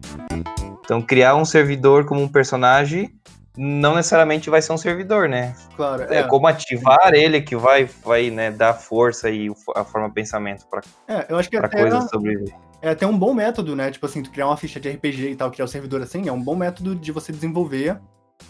Então 0.84 1.00
criar 1.04 1.36
um 1.36 1.46
servidor 1.46 2.06
como 2.06 2.20
um 2.22 2.28
personagem 2.28 3.13
não 3.56 3.96
necessariamente 3.96 4.50
vai 4.50 4.62
ser 4.62 4.74
um 4.74 4.78
servidor, 4.78 5.30
né? 5.30 5.56
Claro, 5.76 6.04
É, 6.12 6.24
como 6.24 6.48
ativar 6.48 7.13
ele 7.13 7.42
que 7.42 7.56
vai, 7.56 7.86
vai 8.04 8.30
né, 8.32 8.50
dar 8.52 8.74
força 8.74 9.30
e 9.30 9.52
a 9.76 9.84
forma 9.84 10.08
de 10.08 10.13
pensamento 10.16 10.66
pra, 10.68 10.82
É, 11.08 11.28
eu 11.30 11.38
acho 11.38 11.48
que 11.50 11.58
até 11.58 11.78
coisa 11.78 12.02
sobreviver. 12.02 12.54
é 12.82 12.90
até 12.90 13.06
um 13.06 13.18
bom 13.18 13.34
método, 13.36 13.76
né? 13.76 13.92
Tipo 13.92 14.06
assim, 14.08 14.24
tu 14.24 14.32
criar 14.32 14.48
uma 14.48 14.58
ficha 14.58 14.80
de 14.80 14.90
RPG 14.90 15.30
e 15.30 15.36
tal, 15.36 15.52
criar 15.52 15.66
o 15.66 15.68
servidor 15.68 16.02
assim, 16.02 16.28
é 16.28 16.32
um 16.32 16.42
bom 16.42 16.56
método 16.56 16.96
de 16.96 17.12
você 17.12 17.32
desenvolver 17.32 18.00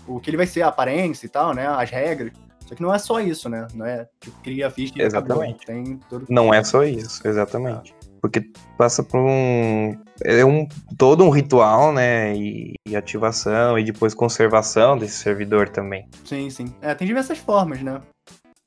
o 0.05 0.19
que 0.19 0.29
ele 0.29 0.37
vai 0.37 0.45
ser, 0.47 0.61
a 0.61 0.67
aparência 0.67 1.25
e 1.25 1.29
tal, 1.29 1.53
né? 1.53 1.67
As 1.67 1.89
regras. 1.89 2.31
Só 2.67 2.75
que 2.75 2.81
não 2.81 2.93
é 2.93 2.99
só 2.99 3.19
isso, 3.21 3.47
né? 3.47 3.67
Não 3.73 3.85
é 3.85 4.07
tipo, 4.19 4.37
cria 4.41 4.67
a 4.67 4.69
ficha 4.69 4.93
e 4.97 5.01
acabou. 5.01 5.37
Exatamente. 5.37 5.65
Tem 5.65 5.99
todo. 6.09 6.25
Não 6.29 6.53
é 6.53 6.63
só 6.63 6.83
isso, 6.83 7.25
exatamente. 7.25 7.95
Porque 8.21 8.41
passa 8.77 9.01
por 9.01 9.19
um. 9.19 9.97
É 10.23 10.43
um 10.43 10.67
todo 10.97 11.23
um 11.23 11.29
ritual, 11.29 11.93
né? 11.93 12.35
E, 12.35 12.73
e 12.85 12.95
ativação, 12.95 13.79
e 13.79 13.83
depois 13.85 14.13
conservação 14.13 14.97
desse 14.97 15.17
servidor 15.17 15.69
também. 15.69 16.09
Sim, 16.25 16.49
sim. 16.49 16.75
É, 16.81 16.93
tem 16.93 17.07
diversas 17.07 17.37
formas, 17.37 17.81
né? 17.81 18.01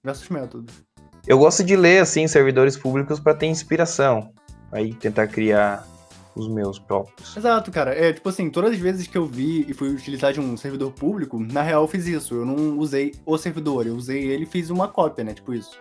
Diversos 0.03 0.29
métodos. 0.31 0.83
Eu 1.27 1.39
gosto 1.39 1.63
de 1.63 1.77
ler, 1.77 2.01
assim, 2.01 2.27
servidores 2.27 2.79
públicos 2.79 3.21
para 3.21 3.35
ter 3.35 3.47
inspiração. 3.47 4.33
Aí 4.73 4.95
tentar 4.95 5.27
criar 5.27 5.87
os 6.35 6.49
meus 6.49 6.79
próprios. 6.79 7.37
Exato, 7.37 7.71
cara. 7.71 7.93
É, 7.95 8.13
tipo 8.13 8.29
assim, 8.29 8.49
todas 8.51 8.73
as 8.73 8.79
vezes 8.79 9.07
que 9.07 9.19
eu 9.19 9.27
vi 9.27 9.65
e 9.69 9.75
fui 9.75 9.89
utilizar 9.91 10.33
de 10.33 10.41
um 10.41 10.57
servidor 10.57 10.93
público, 10.93 11.39
na 11.39 11.63
real 11.63 11.83
eu 11.83 11.89
fiz 11.89 12.07
isso. 12.07 12.35
Eu 12.35 12.45
não 12.45 12.79
usei 12.79 13.13
o 13.27 13.37
servidor, 13.37 13.87
eu 13.87 13.95
usei 13.95 14.25
ele 14.25 14.45
e 14.45 14.47
fiz 14.47 14.71
uma 14.71 14.89
cópia, 14.89 15.25
né? 15.25 15.35
Tipo 15.35 15.55
isso. 15.55 15.79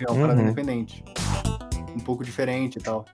É 0.00 0.10
uma 0.10 0.20
parada 0.20 0.40
Uhum. 0.40 0.46
independente. 0.46 1.02
Um 1.96 2.00
pouco 2.00 2.22
diferente 2.24 2.76
e 2.78 2.82
tal. 2.82 3.04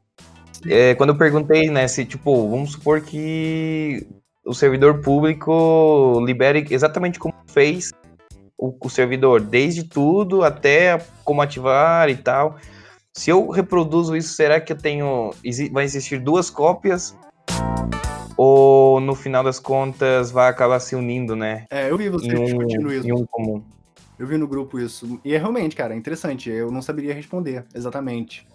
É, 0.66 0.94
quando 0.94 1.10
eu 1.10 1.16
perguntei, 1.16 1.70
né, 1.70 1.86
se, 1.88 2.04
tipo, 2.04 2.48
vamos 2.50 2.72
supor 2.72 3.00
que 3.00 4.06
o 4.46 4.54
servidor 4.54 5.00
público 5.00 6.22
libere 6.26 6.66
exatamente 6.70 7.18
como 7.18 7.34
fez 7.46 7.90
o, 8.58 8.74
o 8.80 8.90
servidor, 8.90 9.40
desde 9.40 9.84
tudo 9.84 10.42
até 10.42 10.98
como 11.24 11.42
ativar 11.42 12.08
e 12.08 12.16
tal. 12.16 12.56
Se 13.16 13.30
eu 13.30 13.48
reproduzo 13.48 14.16
isso, 14.16 14.34
será 14.34 14.60
que 14.60 14.72
eu 14.72 14.76
tenho. 14.76 15.30
Vai 15.70 15.84
existir 15.84 16.18
duas 16.18 16.50
cópias? 16.50 17.16
Ou 18.36 18.98
no 18.98 19.14
final 19.14 19.44
das 19.44 19.60
contas 19.60 20.32
vai 20.32 20.50
acabar 20.50 20.80
se 20.80 20.96
unindo, 20.96 21.36
né? 21.36 21.64
É, 21.70 21.88
eu 21.88 21.96
vi 21.96 22.08
vocês 22.08 22.32
Em 22.32 22.42
um, 22.42 22.44
discutindo 22.44 22.92
isso. 22.92 23.06
em 23.06 23.12
um 23.12 23.24
comum. 23.24 23.64
Eu 24.18 24.26
vi 24.26 24.36
no 24.36 24.48
grupo 24.48 24.80
isso. 24.80 25.20
E 25.24 25.32
é 25.32 25.38
realmente, 25.38 25.76
cara, 25.76 25.94
interessante. 25.94 26.50
Eu 26.50 26.72
não 26.72 26.82
saberia 26.82 27.14
responder 27.14 27.64
exatamente. 27.72 28.48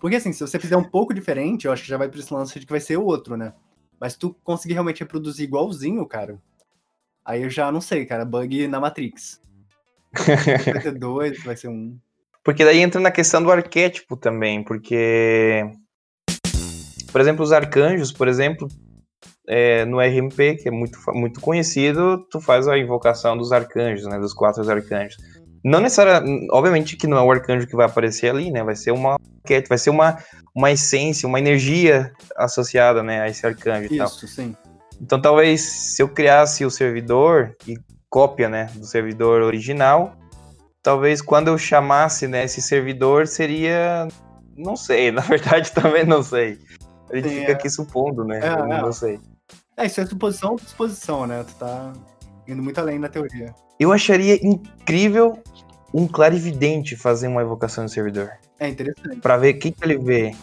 Porque 0.00 0.16
assim, 0.16 0.32
se 0.32 0.40
você 0.40 0.58
fizer 0.58 0.78
um 0.78 0.84
pouco 0.84 1.12
diferente, 1.12 1.66
eu 1.66 1.72
acho 1.72 1.82
que 1.82 1.88
já 1.90 1.98
vai 1.98 2.08
pra 2.08 2.18
esse 2.18 2.32
lance 2.32 2.58
de 2.58 2.64
que 2.64 2.72
vai 2.72 2.80
ser 2.80 2.96
outro, 2.96 3.36
né? 3.36 3.52
Mas 4.00 4.14
se 4.14 4.18
tu 4.18 4.34
conseguir 4.42 4.72
realmente 4.72 5.00
reproduzir 5.00 5.44
igualzinho, 5.44 6.06
cara, 6.06 6.40
aí 7.22 7.42
eu 7.42 7.50
já 7.50 7.70
não 7.70 7.82
sei, 7.82 8.06
cara. 8.06 8.24
Bug 8.24 8.66
na 8.66 8.80
Matrix. 8.80 9.42
Vai 10.66 10.82
ter 10.82 10.98
dois, 10.98 11.40
vai 11.44 11.56
ser 11.56 11.68
um. 11.68 11.96
Porque 12.44 12.64
daí 12.64 12.80
entra 12.80 13.00
na 13.00 13.10
questão 13.10 13.42
do 13.42 13.50
arquétipo 13.50 14.16
também, 14.16 14.62
porque. 14.62 15.62
Por 17.12 17.20
exemplo, 17.20 17.44
os 17.44 17.52
arcanjos, 17.52 18.12
por 18.12 18.28
exemplo, 18.28 18.68
é, 19.48 19.84
no 19.84 19.98
RMP, 19.98 20.56
que 20.62 20.68
é 20.68 20.70
muito, 20.70 20.98
muito 21.08 21.40
conhecido, 21.40 22.24
tu 22.30 22.40
faz 22.40 22.68
a 22.68 22.78
invocação 22.78 23.36
dos 23.36 23.52
arcanjos, 23.52 24.06
né? 24.06 24.18
Dos 24.18 24.32
quatro 24.32 24.68
arcanjos. 24.70 25.16
Não 25.64 25.80
necessariamente. 25.80 26.46
Obviamente 26.50 26.96
que 26.96 27.06
não 27.06 27.18
é 27.18 27.22
o 27.22 27.30
arcanjo 27.30 27.66
que 27.66 27.76
vai 27.76 27.86
aparecer 27.86 28.30
ali, 28.30 28.50
né? 28.50 28.62
Vai 28.62 28.76
ser 28.76 28.92
uma 28.92 29.18
vai 29.68 29.78
ser 29.78 29.90
uma, 29.90 30.18
uma 30.54 30.70
essência, 30.70 31.26
uma 31.26 31.38
energia 31.38 32.12
associada 32.36 33.02
né, 33.02 33.22
a 33.22 33.28
esse 33.28 33.44
arcanjo 33.44 33.92
e 33.92 33.98
tal. 33.98 34.06
Isso, 34.06 34.28
sim. 34.28 34.54
Então 35.00 35.20
talvez 35.20 35.60
se 35.62 36.02
eu 36.02 36.08
criasse 36.08 36.64
o 36.64 36.70
servidor 36.70 37.56
e 37.66 37.74
cópia, 38.08 38.48
né, 38.48 38.70
do 38.74 38.84
servidor 38.84 39.42
original. 39.42 40.16
Talvez 40.82 41.20
quando 41.20 41.48
eu 41.48 41.58
chamasse, 41.58 42.26
né, 42.26 42.44
esse 42.44 42.62
servidor 42.62 43.26
seria, 43.26 44.08
não 44.56 44.76
sei, 44.76 45.10
na 45.12 45.22
verdade 45.22 45.70
também 45.72 46.04
não 46.04 46.22
sei. 46.22 46.58
A 47.10 47.16
gente 47.16 47.28
Sim, 47.28 47.40
fica 47.40 47.52
é. 47.52 47.54
aqui 47.54 47.68
supondo, 47.68 48.24
né? 48.24 48.40
É, 48.42 48.52
eu 48.52 48.64
é. 48.64 48.82
não 48.82 48.92
sei. 48.92 49.18
É, 49.76 49.86
isso 49.86 50.00
é 50.00 50.06
suposição 50.06 50.56
por 50.56 50.64
suposição, 50.64 51.26
né? 51.26 51.44
Tu 51.44 51.54
tá 51.54 51.92
indo 52.46 52.62
muito 52.62 52.78
além 52.78 52.98
na 52.98 53.08
teoria. 53.08 53.54
Eu 53.78 53.92
acharia 53.92 54.38
incrível 54.46 55.42
um 55.92 56.06
clarividente 56.06 56.96
fazer 56.96 57.26
uma 57.28 57.42
evocação 57.42 57.84
de 57.84 57.92
servidor. 57.92 58.30
É 58.58 58.68
interessante. 58.68 59.16
Pra 59.20 59.36
ver 59.36 59.54
o 59.54 59.58
que, 59.58 59.72
que 59.72 59.84
ele 59.84 59.98
vê. 59.98 60.34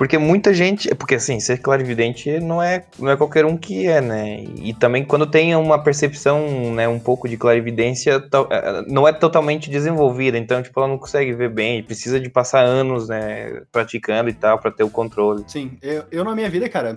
Porque 0.00 0.16
muita 0.16 0.54
gente. 0.54 0.94
Porque 0.94 1.16
assim, 1.16 1.38
ser 1.40 1.58
clarividente 1.58 2.40
não 2.40 2.62
é, 2.62 2.86
não 2.98 3.10
é 3.10 3.18
qualquer 3.18 3.44
um 3.44 3.54
que 3.54 3.86
é, 3.86 4.00
né? 4.00 4.42
E 4.56 4.72
também 4.72 5.04
quando 5.04 5.26
tem 5.26 5.54
uma 5.54 5.78
percepção, 5.78 6.72
né, 6.74 6.88
um 6.88 6.98
pouco 6.98 7.28
de 7.28 7.36
clarividência, 7.36 8.12
eh, 8.50 8.84
não 8.88 9.06
é 9.06 9.12
totalmente 9.12 9.68
desenvolvida. 9.68 10.38
Então, 10.38 10.62
tipo, 10.62 10.80
ela 10.80 10.88
não 10.88 10.96
consegue 10.96 11.34
ver 11.34 11.50
bem. 11.50 11.82
Precisa 11.82 12.18
de 12.18 12.30
passar 12.30 12.64
anos, 12.64 13.10
né, 13.10 13.60
praticando 13.70 14.30
e 14.30 14.32
tal, 14.32 14.58
pra 14.58 14.70
ter 14.70 14.84
o 14.84 14.88
controle. 14.88 15.44
Sim, 15.46 15.76
eu, 15.82 16.04
eu 16.10 16.24
na 16.24 16.34
minha 16.34 16.48
vida, 16.48 16.66
cara, 16.66 16.96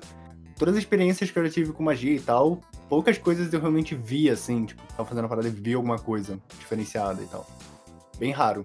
todas 0.58 0.76
as 0.76 0.80
experiências 0.80 1.30
que 1.30 1.38
eu 1.38 1.44
já 1.44 1.52
tive 1.52 1.74
com 1.74 1.84
magia 1.84 2.16
e 2.16 2.22
tal, 2.22 2.62
poucas 2.88 3.18
coisas 3.18 3.52
eu 3.52 3.60
realmente 3.60 3.96
vi, 3.96 4.30
assim, 4.30 4.63
tipo, 4.63 4.82
tava 4.96 5.04
fazendo 5.04 5.26
uma 5.26 5.30
parada 5.30 5.50
e 5.50 5.52
vi 5.52 5.74
alguma 5.74 6.00
coisa 6.00 6.39
diferenciada 6.58 7.22
e 7.22 7.26
tal. 7.26 7.46
Bem 8.18 8.32
raro. 8.32 8.63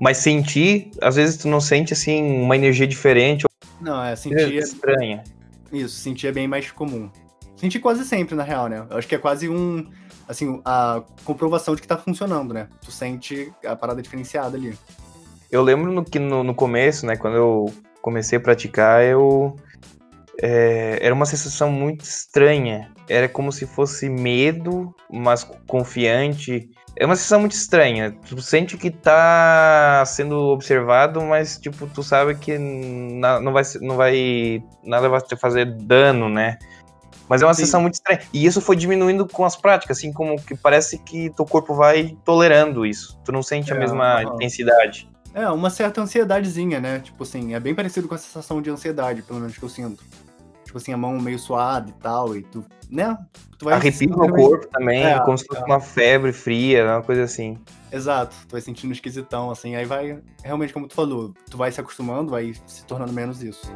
Mas 0.00 0.18
sentir, 0.18 0.90
às 1.02 1.16
vezes 1.16 1.36
tu 1.36 1.48
não 1.48 1.60
sente, 1.60 1.92
assim, 1.92 2.22
uma 2.22 2.54
energia 2.54 2.86
diferente. 2.86 3.45
Não, 3.80 4.02
é, 4.02 4.10
Ou 4.10 4.16
sentir 4.16 4.54
é, 4.54 4.58
estranha. 4.58 5.24
isso, 5.72 5.96
sentir 5.96 6.28
é 6.28 6.32
bem 6.32 6.48
mais 6.48 6.70
comum. 6.70 7.10
Sentir 7.56 7.80
quase 7.80 8.04
sempre, 8.04 8.34
na 8.34 8.42
real, 8.42 8.68
né? 8.68 8.86
Eu 8.90 8.98
acho 8.98 9.08
que 9.08 9.14
é 9.14 9.18
quase 9.18 9.48
um, 9.48 9.86
assim, 10.28 10.60
a 10.64 11.02
comprovação 11.24 11.74
de 11.74 11.80
que 11.82 11.88
tá 11.88 11.96
funcionando, 11.96 12.52
né? 12.52 12.68
Tu 12.84 12.90
sente 12.90 13.52
a 13.64 13.74
parada 13.74 14.02
diferenciada 14.02 14.56
ali. 14.56 14.78
Eu 15.50 15.62
lembro 15.62 15.92
no, 15.92 16.04
que 16.04 16.18
no, 16.18 16.42
no 16.42 16.54
começo, 16.54 17.06
né, 17.06 17.16
quando 17.16 17.36
eu 17.36 17.72
comecei 18.02 18.36
a 18.36 18.40
praticar, 18.40 19.02
eu. 19.04 19.56
é, 20.42 20.98
era 21.00 21.14
uma 21.14 21.26
sensação 21.26 21.70
muito 21.70 22.04
estranha. 22.04 22.92
Era 23.08 23.28
como 23.28 23.52
se 23.52 23.66
fosse 23.66 24.08
medo, 24.08 24.94
mas 25.10 25.44
confiante. 25.66 26.68
É 26.98 27.04
uma 27.04 27.14
sensação 27.14 27.40
muito 27.40 27.52
estranha. 27.52 28.16
Tu 28.26 28.40
sente 28.40 28.76
que 28.78 28.90
tá 28.90 30.02
sendo 30.06 30.34
observado, 30.48 31.20
mas, 31.22 31.58
tipo, 31.58 31.86
tu 31.86 32.02
sabe 32.02 32.34
que 32.36 32.56
não 32.58 33.52
vai, 33.52 33.62
não 33.82 33.96
vai. 33.96 34.62
Nada 34.82 35.08
vai 35.08 35.20
te 35.20 35.36
fazer 35.36 35.66
dano, 35.66 36.28
né? 36.28 36.58
Mas 37.28 37.42
é 37.42 37.44
uma 37.46 37.52
Sim. 37.54 37.62
sensação 37.62 37.82
muito 37.82 37.94
estranha. 37.94 38.20
E 38.32 38.46
isso 38.46 38.60
foi 38.60 38.76
diminuindo 38.76 39.26
com 39.26 39.44
as 39.44 39.56
práticas, 39.56 39.98
assim, 39.98 40.12
como 40.12 40.40
que 40.40 40.56
parece 40.56 40.96
que 40.98 41.28
teu 41.30 41.44
corpo 41.44 41.74
vai 41.74 42.16
tolerando 42.24 42.86
isso. 42.86 43.18
Tu 43.24 43.32
não 43.32 43.42
sente 43.42 43.72
a 43.72 43.76
É, 43.76 43.78
mesma 43.78 44.22
aham. 44.22 44.34
intensidade. 44.34 45.08
É, 45.34 45.50
uma 45.50 45.68
certa 45.68 46.00
ansiedadezinha, 46.00 46.80
né? 46.80 47.00
Tipo 47.00 47.24
assim, 47.24 47.52
é 47.52 47.60
bem 47.60 47.74
parecido 47.74 48.08
com 48.08 48.14
a 48.14 48.18
sensação 48.18 48.62
de 48.62 48.70
ansiedade, 48.70 49.20
pelo 49.20 49.40
menos 49.40 49.58
que 49.58 49.62
eu 49.62 49.68
sinto. 49.68 50.02
Tipo 50.76 50.82
assim, 50.82 50.92
a 50.92 50.96
mão 50.98 51.18
meio 51.18 51.38
suada 51.38 51.88
e 51.88 51.92
tal, 51.94 52.36
e 52.36 52.42
tu, 52.42 52.62
né? 52.90 53.16
Tu 53.58 53.64
vai 53.64 53.76
no 53.76 53.82
sentindo- 53.82 54.14
corpo 54.34 54.66
também, 54.68 55.04
É, 55.06 55.18
como 55.20 55.38
se 55.38 55.46
fosse 55.46 55.62
é. 55.62 55.64
uma 55.64 55.80
febre 55.80 56.34
fria, 56.34 56.84
uma 56.84 57.02
coisa 57.02 57.22
assim. 57.22 57.56
Exato, 57.90 58.36
tu 58.46 58.52
vai 58.52 58.60
sentindo 58.60 58.92
esquisitão, 58.92 59.50
assim, 59.50 59.74
aí 59.74 59.86
vai, 59.86 60.18
realmente, 60.44 60.74
como 60.74 60.86
tu 60.86 60.94
falou, 60.94 61.32
tu 61.50 61.56
vai 61.56 61.72
se 61.72 61.80
acostumando, 61.80 62.30
vai 62.32 62.52
se 62.66 62.84
tornando 62.84 63.10
menos 63.10 63.42
isso. 63.42 63.72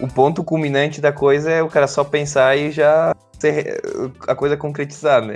O 0.00 0.06
ponto 0.06 0.44
culminante 0.44 1.00
da 1.00 1.10
coisa 1.12 1.50
é 1.50 1.60
o 1.64 1.68
cara 1.68 1.88
só 1.88 2.04
pensar 2.04 2.56
e 2.56 2.70
já 2.70 3.12
ser 3.40 3.82
a 4.28 4.36
coisa 4.36 4.56
concretizar, 4.56 5.20
né? 5.26 5.34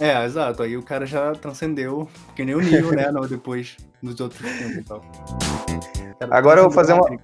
É, 0.00 0.24
exato, 0.24 0.64
aí 0.64 0.76
o 0.76 0.82
cara 0.82 1.06
já 1.06 1.30
transcendeu, 1.32 2.08
que 2.34 2.44
nem 2.44 2.56
o 2.56 2.60
Neo, 2.60 2.90
né, 2.96 3.12
não, 3.12 3.20
depois, 3.28 3.76
nos 4.02 4.18
outros 4.18 4.40
filmes 4.40 4.78
e 4.78 4.82
tal. 4.82 5.00
O 6.28 6.34
Agora 6.34 6.58
eu 6.60 6.64
vou 6.64 6.72
fazer 6.72 6.94
uma-. 6.94 7.16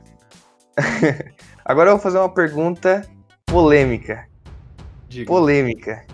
Agora 1.68 1.90
eu 1.90 1.94
vou 1.94 2.00
fazer 2.00 2.18
uma 2.18 2.28
pergunta 2.28 3.04
polêmica. 3.44 4.28
Diga. 5.08 5.26
Polêmica. 5.26 6.04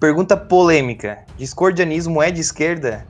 Pergunta 0.00 0.36
polêmica. 0.36 1.18
Discordianismo 1.38 2.20
é 2.20 2.32
de 2.32 2.40
esquerda? 2.40 3.06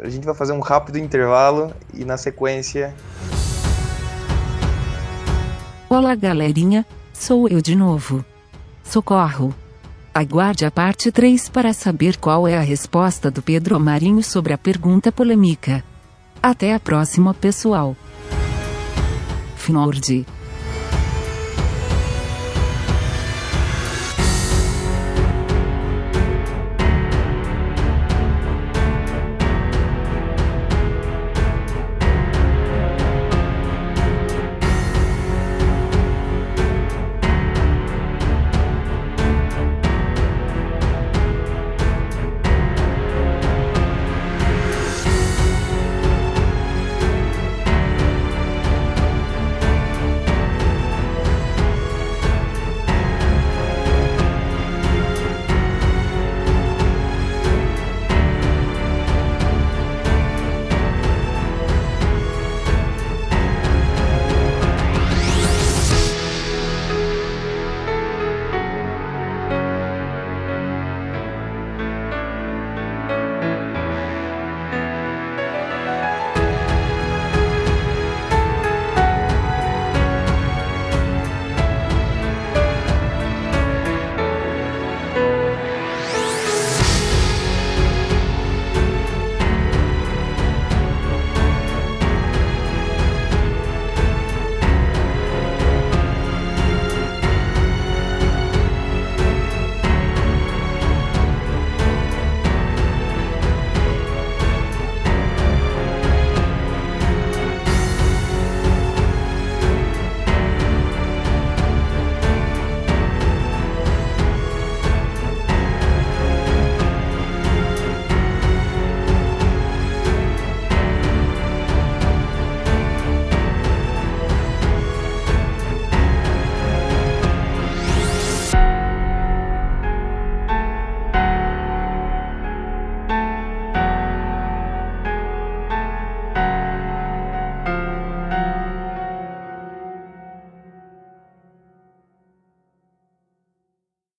A 0.00 0.08
gente 0.08 0.24
vai 0.24 0.34
fazer 0.34 0.52
um 0.52 0.58
rápido 0.58 0.98
intervalo 0.98 1.72
e 1.94 2.04
na 2.04 2.16
sequência. 2.16 2.92
Olá, 5.88 6.16
galerinha, 6.16 6.84
sou 7.12 7.48
eu 7.48 7.60
de 7.60 7.76
novo. 7.76 8.24
Socorro! 8.82 9.54
Aguarde 10.12 10.64
a 10.64 10.72
parte 10.72 11.12
3 11.12 11.48
para 11.50 11.72
saber 11.72 12.16
qual 12.16 12.48
é 12.48 12.56
a 12.56 12.62
resposta 12.62 13.30
do 13.30 13.40
Pedro 13.40 13.78
Marinho 13.78 14.24
sobre 14.24 14.52
a 14.52 14.58
pergunta 14.58 15.12
polêmica. 15.12 15.84
Até 16.42 16.74
a 16.74 16.80
próxima, 16.80 17.32
pessoal. 17.32 17.94
Finord. 19.54 20.26